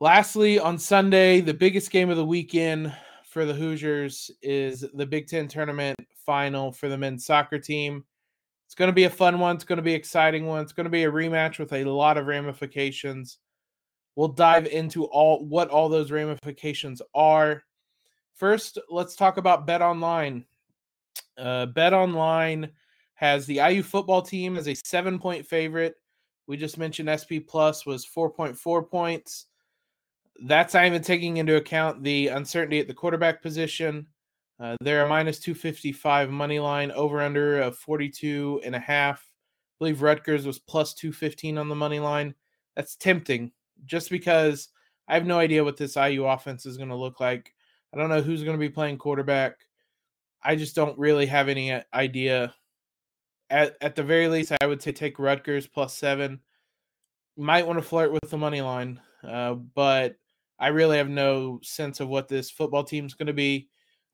Lastly, 0.00 0.58
on 0.58 0.78
Sunday, 0.78 1.40
the 1.40 1.54
biggest 1.54 1.90
game 1.90 2.10
of 2.10 2.16
the 2.16 2.24
weekend 2.24 2.94
for 3.24 3.44
the 3.44 3.54
Hoosiers 3.54 4.30
is 4.42 4.84
the 4.94 5.06
Big 5.06 5.28
Ten 5.28 5.48
tournament 5.48 5.98
final 6.24 6.72
for 6.72 6.88
the 6.88 6.98
men's 6.98 7.26
soccer 7.26 7.58
team. 7.58 8.04
It's 8.66 8.74
going 8.74 8.88
to 8.88 8.94
be 8.94 9.04
a 9.04 9.10
fun 9.10 9.38
one. 9.38 9.54
It's 9.54 9.64
going 9.64 9.76
to 9.76 9.82
be 9.82 9.94
exciting 9.94 10.46
one. 10.46 10.62
It's 10.62 10.72
going 10.72 10.84
to 10.84 10.90
be 10.90 11.04
a 11.04 11.12
rematch 11.12 11.58
with 11.58 11.72
a 11.72 11.84
lot 11.84 12.16
of 12.16 12.26
ramifications. 12.26 13.38
We'll 14.16 14.28
dive 14.28 14.66
into 14.66 15.04
all 15.04 15.44
what 15.44 15.68
all 15.68 15.88
those 15.88 16.10
ramifications 16.10 17.02
are. 17.14 17.62
First, 18.34 18.78
let's 18.90 19.14
talk 19.14 19.36
about 19.36 19.66
Bet 19.66 19.82
Online. 19.82 20.44
Uh, 21.38 21.66
Bet 21.66 21.92
Online 21.92 22.70
has 23.14 23.46
the 23.46 23.56
IU 23.56 23.82
football 23.82 24.22
team 24.22 24.56
as 24.56 24.68
a 24.68 24.74
seven 24.74 25.18
point 25.18 25.46
favorite. 25.46 25.94
We 26.46 26.56
just 26.56 26.76
mentioned 26.76 27.08
SP 27.08 27.40
Plus 27.46 27.86
was 27.86 28.06
4.4 28.06 28.90
points. 28.90 29.46
That's 30.42 30.74
not 30.74 30.84
even 30.84 31.02
taking 31.02 31.36
into 31.36 31.56
account 31.56 32.02
the 32.02 32.28
uncertainty 32.28 32.80
at 32.80 32.88
the 32.88 32.94
quarterback 32.94 33.40
position. 33.40 34.06
Uh, 34.60 34.76
they're 34.80 35.04
a 35.04 35.08
minus 35.08 35.38
255 35.40 36.30
money 36.30 36.58
line 36.58 36.90
over 36.92 37.22
under 37.22 37.60
of 37.60 37.78
42 37.78 38.60
and 38.64 38.74
a 38.74 38.80
half. 38.80 39.20
I 39.20 39.74
believe 39.78 40.02
Rutgers 40.02 40.46
was 40.46 40.58
plus 40.58 40.94
215 40.94 41.56
on 41.56 41.68
the 41.68 41.74
money 41.74 42.00
line. 42.00 42.34
That's 42.76 42.96
tempting 42.96 43.52
just 43.84 44.10
because 44.10 44.68
I 45.08 45.14
have 45.14 45.26
no 45.26 45.38
idea 45.38 45.64
what 45.64 45.76
this 45.76 45.96
IU 45.96 46.24
offense 46.24 46.66
is 46.66 46.76
going 46.76 46.88
to 46.88 46.96
look 46.96 47.20
like. 47.20 47.54
I 47.94 47.98
don't 47.98 48.10
know 48.10 48.22
who's 48.22 48.42
going 48.42 48.56
to 48.56 48.60
be 48.60 48.70
playing 48.70 48.98
quarterback. 48.98 49.54
I 50.42 50.56
just 50.56 50.74
don't 50.74 50.98
really 50.98 51.26
have 51.26 51.48
any 51.48 51.72
uh, 51.72 51.82
idea. 51.92 52.52
At, 53.50 53.76
at 53.80 53.94
the 53.94 54.02
very 54.02 54.26
least, 54.26 54.52
I 54.60 54.66
would 54.66 54.82
say 54.82 54.90
take 54.90 55.20
Rutgers 55.20 55.68
plus 55.68 55.96
seven. 55.96 56.40
Might 57.36 57.66
want 57.66 57.78
to 57.78 57.82
flirt 57.82 58.12
with 58.12 58.28
the 58.30 58.36
money 58.36 58.60
line, 58.62 59.00
uh, 59.22 59.54
but 59.54 60.16
I 60.58 60.68
really 60.68 60.96
have 60.96 61.08
no 61.08 61.60
sense 61.62 62.00
of 62.00 62.08
what 62.08 62.28
this 62.28 62.50
football 62.50 62.82
team 62.82 63.06
is 63.06 63.14
going 63.14 63.28
to 63.28 63.32
be. 63.32 63.68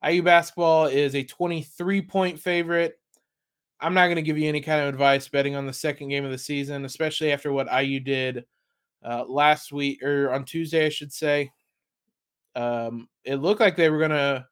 IU 0.07 0.21
basketball 0.21 0.85
is 0.85 1.15
a 1.15 1.23
23 1.23 2.01
point 2.03 2.39
favorite. 2.39 2.99
I'm 3.79 3.95
not 3.95 4.05
going 4.05 4.15
to 4.15 4.21
give 4.21 4.37
you 4.37 4.47
any 4.47 4.61
kind 4.61 4.81
of 4.81 4.89
advice 4.89 5.27
betting 5.27 5.55
on 5.55 5.65
the 5.65 5.73
second 5.73 6.09
game 6.09 6.25
of 6.25 6.31
the 6.31 6.37
season, 6.37 6.85
especially 6.85 7.31
after 7.31 7.51
what 7.51 7.67
IU 7.83 7.99
did 7.99 8.45
uh, 9.03 9.25
last 9.27 9.71
week 9.71 10.03
or 10.03 10.31
on 10.31 10.45
Tuesday, 10.45 10.85
I 10.85 10.89
should 10.89 11.11
say. 11.11 11.51
Um, 12.55 13.07
it 13.23 13.35
looked 13.35 13.61
like 13.61 13.75
they 13.75 13.89
were 13.89 13.99
going 13.99 14.11
to 14.11 14.45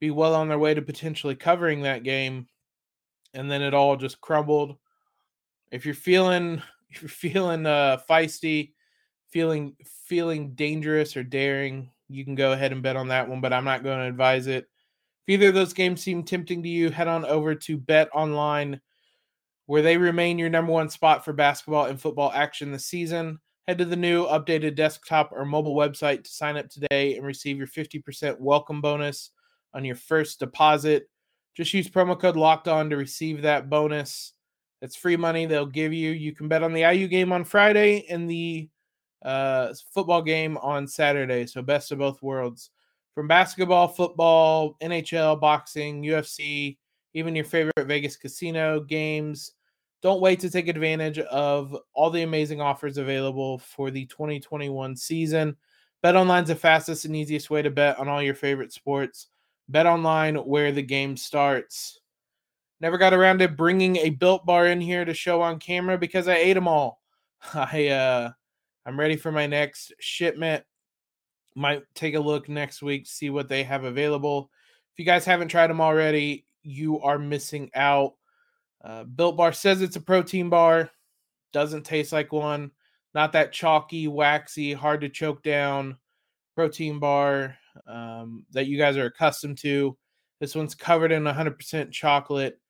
be 0.00 0.10
well 0.10 0.34
on 0.34 0.48
their 0.48 0.58
way 0.58 0.74
to 0.74 0.82
potentially 0.82 1.34
covering 1.34 1.82
that 1.82 2.02
game, 2.02 2.46
and 3.32 3.50
then 3.50 3.62
it 3.62 3.74
all 3.74 3.96
just 3.96 4.20
crumbled. 4.20 4.76
If 5.70 5.84
you're 5.84 5.94
feeling, 5.94 6.62
if 6.90 7.02
you're 7.02 7.08
feeling 7.08 7.66
uh, 7.66 7.98
feisty, 8.08 8.72
feeling 9.30 9.76
feeling 10.06 10.54
dangerous 10.54 11.16
or 11.16 11.22
daring, 11.22 11.90
you 12.08 12.24
can 12.24 12.34
go 12.34 12.52
ahead 12.52 12.72
and 12.72 12.82
bet 12.82 12.96
on 12.96 13.08
that 13.08 13.28
one. 13.28 13.40
But 13.40 13.52
I'm 13.52 13.64
not 13.64 13.82
going 13.82 13.98
to 13.98 14.06
advise 14.06 14.46
it. 14.46 14.68
If 15.26 15.34
either 15.34 15.48
of 15.48 15.54
those 15.54 15.72
games 15.72 16.02
seem 16.02 16.22
tempting 16.22 16.62
to 16.62 16.68
you, 16.68 16.90
head 16.90 17.08
on 17.08 17.24
over 17.24 17.54
to 17.54 17.78
Bet 17.78 18.10
Online, 18.12 18.80
where 19.66 19.80
they 19.80 19.96
remain 19.96 20.38
your 20.38 20.50
number 20.50 20.72
one 20.72 20.90
spot 20.90 21.24
for 21.24 21.32
basketball 21.32 21.86
and 21.86 22.00
football 22.00 22.30
action 22.34 22.70
this 22.70 22.84
season. 22.84 23.40
Head 23.66 23.78
to 23.78 23.86
the 23.86 23.96
new 23.96 24.26
updated 24.26 24.74
desktop 24.74 25.32
or 25.32 25.46
mobile 25.46 25.74
website 25.74 26.24
to 26.24 26.30
sign 26.30 26.58
up 26.58 26.68
today 26.68 27.16
and 27.16 27.24
receive 27.24 27.56
your 27.56 27.66
50% 27.66 28.38
welcome 28.38 28.82
bonus 28.82 29.30
on 29.72 29.86
your 29.86 29.96
first 29.96 30.38
deposit. 30.38 31.08
Just 31.56 31.72
use 31.72 31.88
promo 31.88 32.18
code 32.20 32.36
locked 32.36 32.68
on 32.68 32.90
to 32.90 32.96
receive 32.98 33.40
that 33.40 33.70
bonus. 33.70 34.34
It's 34.82 34.96
free 34.96 35.16
money 35.16 35.46
they'll 35.46 35.64
give 35.64 35.94
you. 35.94 36.10
You 36.10 36.32
can 36.32 36.46
bet 36.46 36.62
on 36.62 36.74
the 36.74 36.82
IU 36.82 37.08
game 37.08 37.32
on 37.32 37.42
Friday 37.42 38.04
and 38.10 38.28
the 38.28 38.68
uh, 39.24 39.72
football 39.94 40.20
game 40.20 40.58
on 40.58 40.86
Saturday. 40.86 41.46
So, 41.46 41.62
best 41.62 41.90
of 41.90 41.96
both 41.98 42.20
worlds 42.22 42.68
from 43.14 43.28
basketball, 43.28 43.88
football, 43.88 44.76
NHL, 44.82 45.40
boxing, 45.40 46.02
UFC, 46.02 46.76
even 47.14 47.34
your 47.34 47.46
favorite 47.46 47.86
Vegas 47.86 48.18
casino 48.18 48.80
games. 48.80 49.52
Don't 50.04 50.20
wait 50.20 50.38
to 50.40 50.50
take 50.50 50.68
advantage 50.68 51.18
of 51.18 51.74
all 51.94 52.10
the 52.10 52.22
amazing 52.22 52.60
offers 52.60 52.98
available 52.98 53.58
for 53.58 53.90
the 53.90 54.04
2021 54.04 54.94
season. 54.96 55.56
Bet 56.02 56.14
is 56.14 56.48
the 56.48 56.54
fastest 56.54 57.06
and 57.06 57.16
easiest 57.16 57.48
way 57.48 57.62
to 57.62 57.70
bet 57.70 57.98
on 57.98 58.06
all 58.06 58.22
your 58.22 58.34
favorite 58.34 58.70
sports. 58.72 59.28
Bet 59.70 59.86
online 59.86 60.36
where 60.36 60.72
the 60.72 60.82
game 60.82 61.16
starts. 61.16 62.00
Never 62.82 62.98
got 62.98 63.14
around 63.14 63.38
to 63.38 63.48
bringing 63.48 63.96
a 63.96 64.10
built 64.10 64.44
bar 64.44 64.66
in 64.66 64.78
here 64.78 65.06
to 65.06 65.14
show 65.14 65.40
on 65.40 65.58
camera 65.58 65.96
because 65.96 66.28
I 66.28 66.34
ate 66.34 66.52
them 66.52 66.68
all. 66.68 67.00
I 67.54 67.88
uh 67.88 68.30
I'm 68.84 69.00
ready 69.00 69.16
for 69.16 69.32
my 69.32 69.46
next 69.46 69.94
shipment 69.98 70.64
might 71.54 71.82
take 71.94 72.14
a 72.14 72.20
look 72.20 72.48
next 72.48 72.82
week, 72.82 73.06
see 73.06 73.30
what 73.30 73.48
they 73.48 73.62
have 73.62 73.84
available. 73.84 74.50
If 74.92 74.98
you 74.98 75.06
guys 75.06 75.24
haven't 75.24 75.48
tried 75.48 75.68
them 75.68 75.80
already, 75.80 76.44
you 76.62 77.00
are 77.00 77.18
missing 77.18 77.70
out. 77.74 78.14
Uh, 78.84 79.04
Built 79.04 79.36
Bar 79.36 79.52
says 79.52 79.80
it's 79.80 79.96
a 79.96 80.00
protein 80.00 80.50
bar, 80.50 80.90
doesn't 81.52 81.84
taste 81.84 82.12
like 82.12 82.32
one. 82.32 82.70
Not 83.14 83.32
that 83.32 83.52
chalky, 83.52 84.08
waxy, 84.08 84.72
hard 84.72 85.00
to 85.00 85.08
choke 85.08 85.42
down 85.42 85.96
protein 86.54 86.98
bar 86.98 87.56
um, 87.86 88.44
that 88.52 88.66
you 88.66 88.78
guys 88.78 88.96
are 88.96 89.06
accustomed 89.06 89.58
to. 89.58 89.96
This 90.40 90.54
one's 90.54 90.74
covered 90.74 91.12
in 91.12 91.24
100% 91.24 91.90
chocolate. 91.90 92.60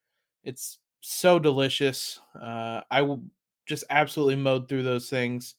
It's 0.45 0.79
so 1.01 1.39
delicious. 1.39 2.21
Uh, 2.41 2.83
I 2.91 3.03
will 3.03 3.23
just 3.67 3.85
absolutely 3.91 4.37
mowed 4.37 4.69
through 4.69 4.83
those 4.83 5.09
things. 5.09 5.55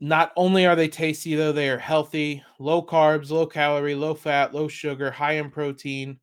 Not 0.00 0.32
only 0.36 0.66
are 0.66 0.74
they 0.74 0.88
tasty, 0.88 1.34
though, 1.36 1.52
they 1.52 1.68
are 1.68 1.78
healthy, 1.78 2.42
low 2.58 2.84
carbs, 2.84 3.30
low 3.30 3.46
calorie, 3.46 3.94
low 3.94 4.14
fat, 4.14 4.52
low 4.52 4.66
sugar, 4.66 5.10
high 5.10 5.34
in 5.34 5.50
protein. 5.50 6.18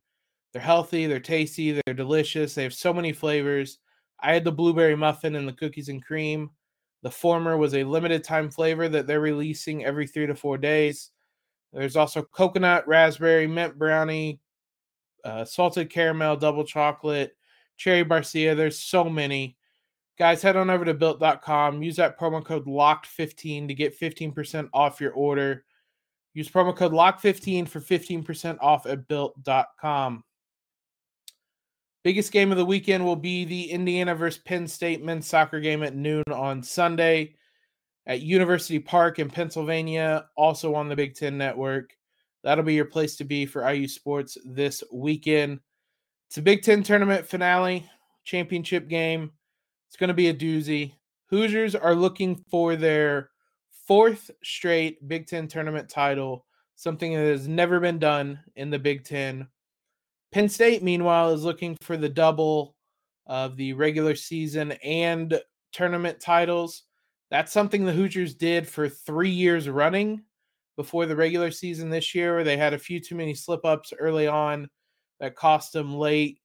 They're 0.52 0.62
healthy, 0.62 1.06
they're 1.06 1.20
tasty, 1.20 1.72
they're 1.72 1.94
delicious. 1.94 2.54
They 2.54 2.64
have 2.64 2.74
so 2.74 2.92
many 2.92 3.12
flavors. 3.12 3.78
I 4.20 4.32
had 4.34 4.44
the 4.44 4.52
blueberry 4.52 4.96
muffin 4.96 5.36
and 5.36 5.46
the 5.46 5.52
cookies 5.52 5.88
and 5.88 6.04
cream. 6.04 6.50
The 7.02 7.10
former 7.10 7.56
was 7.56 7.74
a 7.74 7.84
limited 7.84 8.24
time 8.24 8.50
flavor 8.50 8.88
that 8.88 9.06
they're 9.06 9.20
releasing 9.20 9.84
every 9.84 10.06
three 10.06 10.26
to 10.26 10.34
four 10.34 10.58
days. 10.58 11.10
There's 11.72 11.96
also 11.96 12.22
coconut, 12.22 12.86
raspberry, 12.86 13.46
mint 13.46 13.78
brownie, 13.78 14.40
uh, 15.24 15.44
salted 15.44 15.88
caramel, 15.88 16.36
double 16.36 16.64
chocolate, 16.64 17.36
cherry 17.76 18.04
barcia. 18.04 18.56
There's 18.56 18.78
so 18.78 19.04
many. 19.04 19.56
Guys, 20.18 20.42
head 20.42 20.56
on 20.56 20.68
over 20.68 20.84
to 20.84 20.92
built.com. 20.92 21.82
Use 21.82 21.96
that 21.96 22.18
promo 22.18 22.44
code 22.44 22.66
LOCKED15 22.66 23.68
to 23.68 23.74
get 23.74 23.98
15% 23.98 24.68
off 24.74 25.00
your 25.00 25.12
order. 25.12 25.64
Use 26.34 26.50
promo 26.50 26.76
code 26.76 26.92
LOCK15 26.92 27.68
for 27.68 27.80
15% 27.80 28.58
off 28.60 28.84
at 28.86 29.08
built.com. 29.08 30.24
Biggest 32.02 32.32
game 32.32 32.50
of 32.50 32.56
the 32.56 32.64
weekend 32.64 33.04
will 33.04 33.16
be 33.16 33.44
the 33.44 33.70
Indiana 33.70 34.14
versus 34.14 34.40
Penn 34.42 34.66
State 34.66 35.04
men's 35.04 35.26
soccer 35.26 35.60
game 35.60 35.82
at 35.82 35.94
noon 35.94 36.24
on 36.32 36.62
Sunday 36.62 37.34
at 38.06 38.22
University 38.22 38.78
Park 38.78 39.18
in 39.18 39.28
Pennsylvania, 39.28 40.26
also 40.34 40.74
on 40.74 40.88
the 40.88 40.96
Big 40.96 41.14
Ten 41.14 41.36
Network. 41.36 41.94
That'll 42.42 42.64
be 42.64 42.74
your 42.74 42.86
place 42.86 43.16
to 43.16 43.24
be 43.24 43.44
for 43.44 43.70
IU 43.70 43.86
Sports 43.86 44.38
this 44.46 44.82
weekend. 44.90 45.60
It's 46.28 46.38
a 46.38 46.42
Big 46.42 46.62
Ten 46.62 46.82
tournament 46.82 47.26
finale, 47.26 47.88
championship 48.24 48.88
game. 48.88 49.32
It's 49.88 49.96
going 49.96 50.08
to 50.08 50.14
be 50.14 50.28
a 50.28 50.34
doozy. 50.34 50.94
Hoosiers 51.26 51.74
are 51.74 51.94
looking 51.94 52.42
for 52.50 52.76
their 52.76 53.28
fourth 53.86 54.30
straight 54.42 55.06
Big 55.06 55.26
Ten 55.26 55.48
tournament 55.48 55.90
title, 55.90 56.46
something 56.76 57.12
that 57.12 57.26
has 57.26 57.46
never 57.46 57.78
been 57.78 57.98
done 57.98 58.40
in 58.56 58.70
the 58.70 58.78
Big 58.78 59.04
Ten. 59.04 59.48
Penn 60.32 60.48
State, 60.48 60.82
meanwhile, 60.82 61.32
is 61.32 61.44
looking 61.44 61.76
for 61.82 61.96
the 61.96 62.08
double 62.08 62.76
of 63.26 63.56
the 63.56 63.72
regular 63.72 64.14
season 64.14 64.72
and 64.84 65.40
tournament 65.72 66.20
titles. 66.20 66.84
That's 67.30 67.52
something 67.52 67.84
the 67.84 67.92
Hoosiers 67.92 68.34
did 68.34 68.68
for 68.68 68.88
three 68.88 69.30
years 69.30 69.68
running 69.68 70.22
before 70.76 71.06
the 71.06 71.16
regular 71.16 71.50
season 71.50 71.90
this 71.90 72.14
year, 72.14 72.34
where 72.34 72.44
they 72.44 72.56
had 72.56 72.74
a 72.74 72.78
few 72.78 73.00
too 73.00 73.14
many 73.14 73.34
slip 73.34 73.64
ups 73.64 73.92
early 73.98 74.26
on 74.26 74.68
that 75.20 75.36
cost 75.36 75.72
them 75.72 75.96
late. 75.96 76.40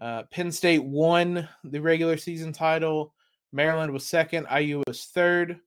Uh, 0.00 0.24
Penn 0.30 0.52
State 0.52 0.84
won 0.84 1.48
the 1.64 1.80
regular 1.80 2.16
season 2.16 2.52
title. 2.52 3.14
Maryland 3.52 3.92
was 3.92 4.06
second. 4.06 4.46
IU 4.54 4.82
was 4.86 5.04
third. 5.14 5.60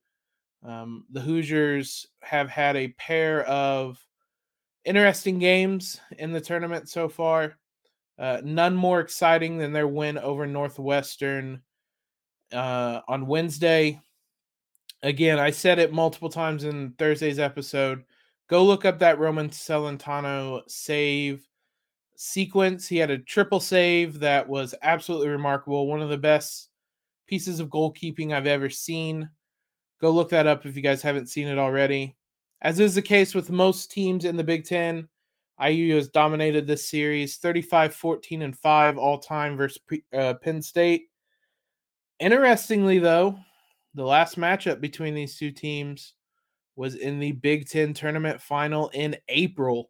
Um, 0.63 1.05
the 1.11 1.21
Hoosiers 1.21 2.05
have 2.21 2.49
had 2.49 2.75
a 2.75 2.89
pair 2.99 3.43
of 3.45 3.99
interesting 4.85 5.39
games 5.39 5.99
in 6.17 6.31
the 6.31 6.41
tournament 6.41 6.89
so 6.89 7.09
far. 7.09 7.57
Uh, 8.17 8.41
none 8.43 8.75
more 8.75 8.99
exciting 8.99 9.57
than 9.57 9.73
their 9.73 9.87
win 9.87 10.17
over 10.17 10.45
Northwestern 10.45 11.61
uh, 12.53 13.01
on 13.07 13.27
Wednesday. 13.27 13.99
Again, 15.03 15.39
I 15.39 15.49
said 15.49 15.79
it 15.79 15.93
multiple 15.93 16.29
times 16.29 16.63
in 16.63 16.93
Thursday's 16.99 17.39
episode. 17.39 18.03
Go 18.47 18.63
look 18.63 18.85
up 18.85 18.99
that 18.99 19.17
Roman 19.17 19.49
Celentano 19.49 20.61
save 20.67 21.47
sequence. 22.15 22.87
He 22.87 22.97
had 22.97 23.09
a 23.09 23.17
triple 23.17 23.59
save 23.59 24.19
that 24.19 24.47
was 24.47 24.75
absolutely 24.83 25.29
remarkable. 25.29 25.87
One 25.87 26.01
of 26.01 26.09
the 26.09 26.17
best 26.17 26.69
pieces 27.25 27.59
of 27.59 27.69
goalkeeping 27.69 28.33
I've 28.33 28.45
ever 28.45 28.69
seen. 28.69 29.29
Go 29.99 30.11
look 30.11 30.29
that 30.29 30.47
up 30.47 30.65
if 30.65 30.75
you 30.75 30.83
guys 30.83 31.01
haven't 31.01 31.29
seen 31.29 31.47
it 31.47 31.57
already. 31.57 32.15
As 32.61 32.79
is 32.79 32.93
the 32.93 33.01
case 33.01 33.33
with 33.33 33.49
most 33.49 33.91
teams 33.91 34.25
in 34.25 34.37
the 34.37 34.43
Big 34.43 34.65
Ten, 34.65 35.07
IU 35.63 35.95
has 35.95 36.09
dominated 36.09 36.67
this 36.67 36.89
series 36.89 37.37
35 37.37 37.93
14 37.93 38.41
and 38.43 38.57
5 38.57 38.97
all 38.97 39.19
time 39.19 39.57
versus 39.57 39.81
uh, 40.13 40.35
Penn 40.41 40.61
State. 40.61 41.09
Interestingly, 42.19 42.99
though, 42.99 43.37
the 43.95 44.05
last 44.05 44.37
matchup 44.37 44.79
between 44.79 45.15
these 45.15 45.37
two 45.37 45.51
teams 45.51 46.13
was 46.75 46.95
in 46.95 47.19
the 47.19 47.31
Big 47.33 47.67
Ten 47.67 47.93
tournament 47.93 48.41
final 48.41 48.89
in 48.89 49.15
April. 49.29 49.89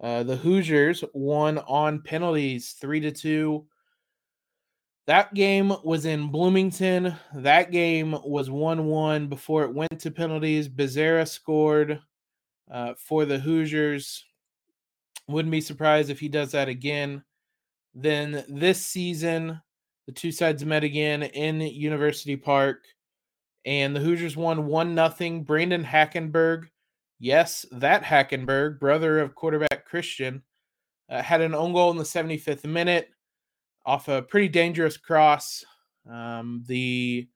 Uh, 0.00 0.22
the 0.22 0.36
Hoosiers 0.36 1.04
won 1.14 1.58
on 1.58 2.02
penalties, 2.02 2.72
three 2.72 3.00
to 3.00 3.12
two. 3.12 3.66
That 5.06 5.34
game 5.34 5.72
was 5.82 6.04
in 6.04 6.28
Bloomington. 6.28 7.14
That 7.34 7.72
game 7.72 8.16
was 8.24 8.50
1 8.50 8.86
1 8.86 9.26
before 9.28 9.64
it 9.64 9.74
went 9.74 9.98
to 10.00 10.10
penalties. 10.10 10.68
Bezerra 10.68 11.26
scored 11.26 12.00
uh, 12.70 12.94
for 12.94 13.24
the 13.24 13.38
Hoosiers. 13.38 14.24
Wouldn't 15.26 15.52
be 15.52 15.60
surprised 15.60 16.10
if 16.10 16.20
he 16.20 16.28
does 16.28 16.52
that 16.52 16.68
again. 16.68 17.24
Then 17.94 18.44
this 18.48 18.84
season, 18.84 19.60
the 20.06 20.12
two 20.12 20.32
sides 20.32 20.64
met 20.64 20.84
again 20.84 21.22
in 21.22 21.60
University 21.60 22.36
Park, 22.36 22.84
and 23.64 23.94
the 23.94 24.00
Hoosiers 24.00 24.36
won 24.36 24.66
1 24.66 24.94
0. 25.18 25.40
Brandon 25.40 25.84
Hackenberg, 25.84 26.68
yes, 27.18 27.66
that 27.72 28.04
Hackenberg, 28.04 28.78
brother 28.78 29.18
of 29.18 29.34
quarterback 29.34 29.86
Christian, 29.86 30.42
uh, 31.08 31.22
had 31.22 31.40
an 31.40 31.54
own 31.54 31.72
goal 31.72 31.90
in 31.90 31.96
the 31.96 32.04
75th 32.04 32.64
minute 32.64 33.10
off 33.84 34.08
a 34.08 34.22
pretty 34.22 34.48
dangerous 34.48 34.96
cross. 34.96 35.64
Um, 36.10 36.64
the 36.66 37.28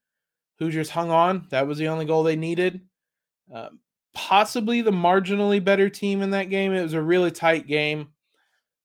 Hoosiers 0.59 0.91
hung 0.91 1.11
on. 1.11 1.47
That 1.51 1.67
was 1.67 1.79
the 1.79 1.89
only 1.89 2.05
goal 2.05 2.23
they 2.23 2.37
needed. 2.37 2.81
Uh, 3.53 3.69
possibly 4.15 4.81
the 4.81 4.91
marginally 4.91 5.63
better 5.63 5.89
team 5.89 6.23
in 6.23 6.31
that 6.31 6.51
game. 6.51 6.73
It 6.73 6.83
was 6.83 6.95
a 6.95 7.03
really 7.03 7.31
tight 7.31 7.67
game. 7.67 8.09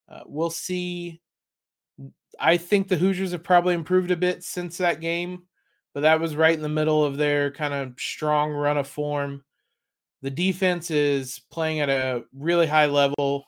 Uh, 0.10 0.22
we'll 0.26 0.50
see. 0.50 1.22
I 2.39 2.58
think 2.58 2.88
the 2.88 2.98
Hoosiers 2.98 3.32
have 3.32 3.43
probably 3.43 3.76
improved 3.76 4.12
a 4.12 4.17
bit 4.17 4.43
since 4.43 4.78
that 4.78 5.02
game, 5.02 5.43
but 5.93 6.02
that 6.02 6.19
was 6.19 6.36
right 6.36 6.54
in 6.54 6.62
the 6.62 6.69
middle 6.69 7.04
of 7.04 7.17
their 7.17 7.52
kind 7.52 7.74
of 7.74 7.93
strong 8.00 8.52
run 8.52 8.78
of 8.78 8.88
form. 8.88 9.43
The 10.22 10.32
defense 10.32 10.91
is 10.91 11.41
playing 11.52 11.80
at 11.80 11.89
a 11.89 12.24
really 12.34 12.67
high 12.67 12.88
level. 12.88 13.45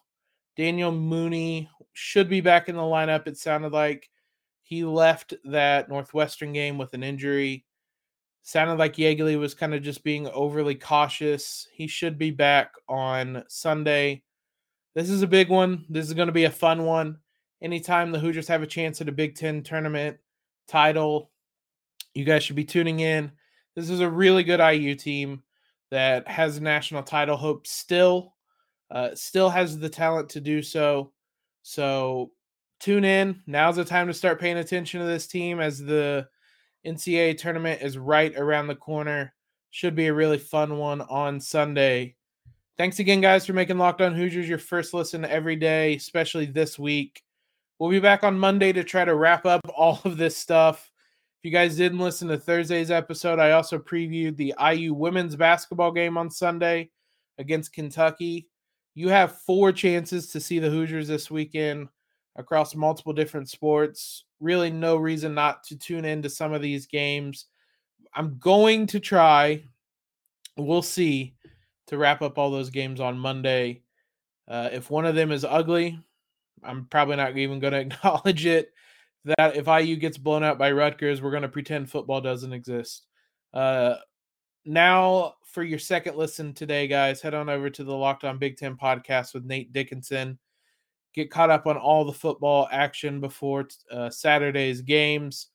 Daniel 0.55 0.91
Mooney 0.91 1.69
should 1.93 2.29
be 2.29 2.41
back 2.41 2.69
in 2.69 2.75
the 2.75 2.81
lineup. 2.81 3.27
It 3.27 3.37
sounded 3.37 3.71
like 3.71 4.09
he 4.63 4.83
left 4.83 5.33
that 5.45 5.89
Northwestern 5.89 6.53
game 6.53 6.77
with 6.77 6.93
an 6.93 7.03
injury. 7.03 7.65
Sounded 8.43 8.79
like 8.79 8.95
Yeagley 8.95 9.37
was 9.37 9.53
kind 9.53 9.73
of 9.73 9.83
just 9.83 10.03
being 10.03 10.27
overly 10.29 10.75
cautious. 10.75 11.67
He 11.73 11.87
should 11.87 12.17
be 12.17 12.31
back 12.31 12.73
on 12.87 13.43
Sunday. 13.47 14.23
This 14.95 15.09
is 15.09 15.21
a 15.21 15.27
big 15.27 15.49
one. 15.49 15.85
This 15.89 16.07
is 16.07 16.13
going 16.13 16.27
to 16.27 16.33
be 16.33 16.45
a 16.45 16.51
fun 16.51 16.83
one. 16.85 17.17
Anytime 17.61 18.11
the 18.11 18.19
Hoosiers 18.19 18.47
have 18.47 18.63
a 18.63 18.67
chance 18.67 18.99
at 19.01 19.09
a 19.09 19.11
Big 19.11 19.35
Ten 19.35 19.61
tournament 19.61 20.17
title, 20.67 21.31
you 22.13 22.25
guys 22.25 22.43
should 22.43 22.55
be 22.55 22.65
tuning 22.65 23.01
in. 23.01 23.31
This 23.75 23.89
is 23.89 23.99
a 23.99 24.09
really 24.09 24.43
good 24.43 24.59
IU 24.59 24.95
team 24.95 25.43
that 25.91 26.27
has 26.27 26.59
national 26.59 27.03
title 27.03 27.37
hope 27.37 27.67
still. 27.67 28.33
Uh, 28.89 29.15
still 29.15 29.49
has 29.49 29.77
the 29.77 29.89
talent 29.89 30.29
to 30.29 30.41
do 30.41 30.61
so. 30.61 31.11
So 31.63 32.31
tune 32.79 33.05
in. 33.05 33.41
Now's 33.47 33.75
the 33.75 33.85
time 33.85 34.07
to 34.07 34.13
start 34.13 34.39
paying 34.39 34.57
attention 34.57 34.99
to 34.99 35.07
this 35.07 35.27
team 35.27 35.59
as 35.59 35.79
the 35.79 36.27
NCAA 36.85 37.37
tournament 37.37 37.81
is 37.81 37.97
right 37.97 38.35
around 38.35 38.67
the 38.67 38.75
corner. 38.75 39.33
Should 39.69 39.95
be 39.95 40.07
a 40.07 40.13
really 40.13 40.39
fun 40.39 40.77
one 40.77 41.01
on 41.01 41.39
Sunday. 41.39 42.15
Thanks 42.77 42.99
again, 42.99 43.21
guys, 43.21 43.45
for 43.45 43.53
making 43.53 43.77
Locked 43.77 44.01
On 44.01 44.15
Hoosiers 44.15 44.49
your 44.49 44.57
first 44.57 44.93
listen 44.93 45.23
every 45.23 45.55
day, 45.55 45.95
especially 45.95 46.45
this 46.45 46.79
week. 46.79 47.21
We'll 47.77 47.89
be 47.91 47.99
back 47.99 48.23
on 48.23 48.37
Monday 48.37 48.73
to 48.73 48.83
try 48.83 49.05
to 49.05 49.15
wrap 49.15 49.45
up 49.45 49.61
all 49.75 50.01
of 50.03 50.17
this 50.17 50.35
stuff. 50.35 50.91
If 51.39 51.45
you 51.45 51.51
guys 51.51 51.77
didn't 51.77 51.99
listen 51.99 52.27
to 52.27 52.37
Thursday's 52.37 52.91
episode, 52.91 53.39
I 53.39 53.51
also 53.51 53.79
previewed 53.79 54.37
the 54.37 54.53
IU 54.73 54.93
women's 54.93 55.35
basketball 55.35 55.91
game 55.91 56.17
on 56.17 56.29
Sunday 56.29 56.89
against 57.37 57.73
Kentucky. 57.73 58.47
You 58.93 59.09
have 59.09 59.41
four 59.41 59.71
chances 59.71 60.27
to 60.27 60.39
see 60.39 60.59
the 60.59 60.69
Hoosiers 60.69 61.07
this 61.07 61.31
weekend 61.31 61.87
across 62.35 62.75
multiple 62.75 63.13
different 63.13 63.49
sports. 63.49 64.25
Really, 64.39 64.71
no 64.71 64.97
reason 64.97 65.33
not 65.33 65.63
to 65.65 65.77
tune 65.77 66.05
into 66.05 66.29
some 66.29 66.53
of 66.53 66.61
these 66.61 66.87
games. 66.87 67.45
I'm 68.13 68.37
going 68.39 68.87
to 68.87 68.99
try, 68.99 69.63
we'll 70.57 70.81
see, 70.81 71.35
to 71.87 71.97
wrap 71.97 72.21
up 72.21 72.37
all 72.37 72.51
those 72.51 72.69
games 72.69 72.99
on 72.99 73.17
Monday. 73.17 73.83
Uh, 74.47 74.69
if 74.71 74.89
one 74.89 75.05
of 75.05 75.15
them 75.15 75.31
is 75.31 75.45
ugly, 75.45 75.99
I'm 76.63 76.85
probably 76.85 77.15
not 77.15 77.37
even 77.37 77.59
going 77.59 77.73
to 77.73 77.79
acknowledge 77.79 78.45
it. 78.45 78.71
That 79.25 79.55
if 79.55 79.67
IU 79.67 79.97
gets 79.97 80.17
blown 80.17 80.43
out 80.43 80.57
by 80.57 80.71
Rutgers, 80.71 81.21
we're 81.21 81.31
going 81.31 81.43
to 81.43 81.49
pretend 81.49 81.91
football 81.91 82.21
doesn't 82.21 82.53
exist. 82.53 83.05
Uh, 83.53 83.95
now, 84.65 85.35
for 85.45 85.63
your 85.63 85.79
second 85.79 86.17
listen 86.17 86.53
today, 86.53 86.87
guys, 86.87 87.21
head 87.21 87.33
on 87.33 87.49
over 87.49 87.69
to 87.69 87.83
the 87.83 87.95
Locked 87.95 88.23
On 88.23 88.37
Big 88.37 88.57
Ten 88.57 88.75
podcast 88.75 89.33
with 89.33 89.45
Nate 89.45 89.73
Dickinson 89.73 90.37
get 91.13 91.31
caught 91.31 91.49
up 91.49 91.67
on 91.67 91.77
all 91.77 92.05
the 92.05 92.13
football 92.13 92.67
action 92.71 93.19
before 93.19 93.67
uh, 93.91 94.09
Saturday's 94.09 94.81
games. 94.81 95.47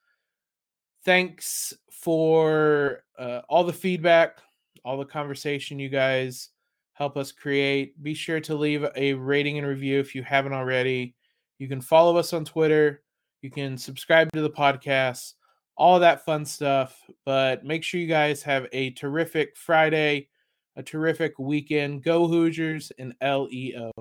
Thanks 1.05 1.73
for 1.91 3.05
uh, 3.19 3.43
all 3.49 3.65
the 3.65 3.73
feedback, 3.73 4.39
all 4.85 4.99
the 4.99 5.05
conversation 5.05 5.79
you 5.79 5.89
guys 5.89 6.51
help 6.93 7.17
us 7.17 7.31
create. 7.31 8.03
Be 8.03 8.15
sure 8.15 8.41
to 8.41 8.55
leave 8.55 8.87
a 8.97 9.13
rating 9.13 9.59
and 9.59 9.67
review 9.67 10.01
if 10.01 10.15
you 10.15 10.23
haven't 10.23 10.55
already. 10.55 11.15
You 11.59 11.69
can 11.69 11.81
follow 11.81 12.17
us 12.17 12.33
on 12.33 12.45
Twitter. 12.45 13.03
You 13.43 13.51
can 13.51 13.77
subscribe 13.77 14.33
to 14.33 14.41
the 14.41 14.51
podcast, 14.51 15.35
all 15.77 16.01
that 16.01 16.25
fun 16.25 16.45
stuff. 16.45 17.01
But 17.25 17.65
make 17.65 17.83
sure 17.85 18.01
you 18.01 18.07
guys 18.07 18.43
have 18.43 18.67
a 18.73 18.91
terrific 18.91 19.57
Friday, 19.57 20.29
a 20.77 20.83
terrific 20.83 21.39
weekend. 21.39 22.03
Go 22.03 22.27
Hoosiers 22.27 22.93
and 22.99 23.15
LEO. 23.23 23.93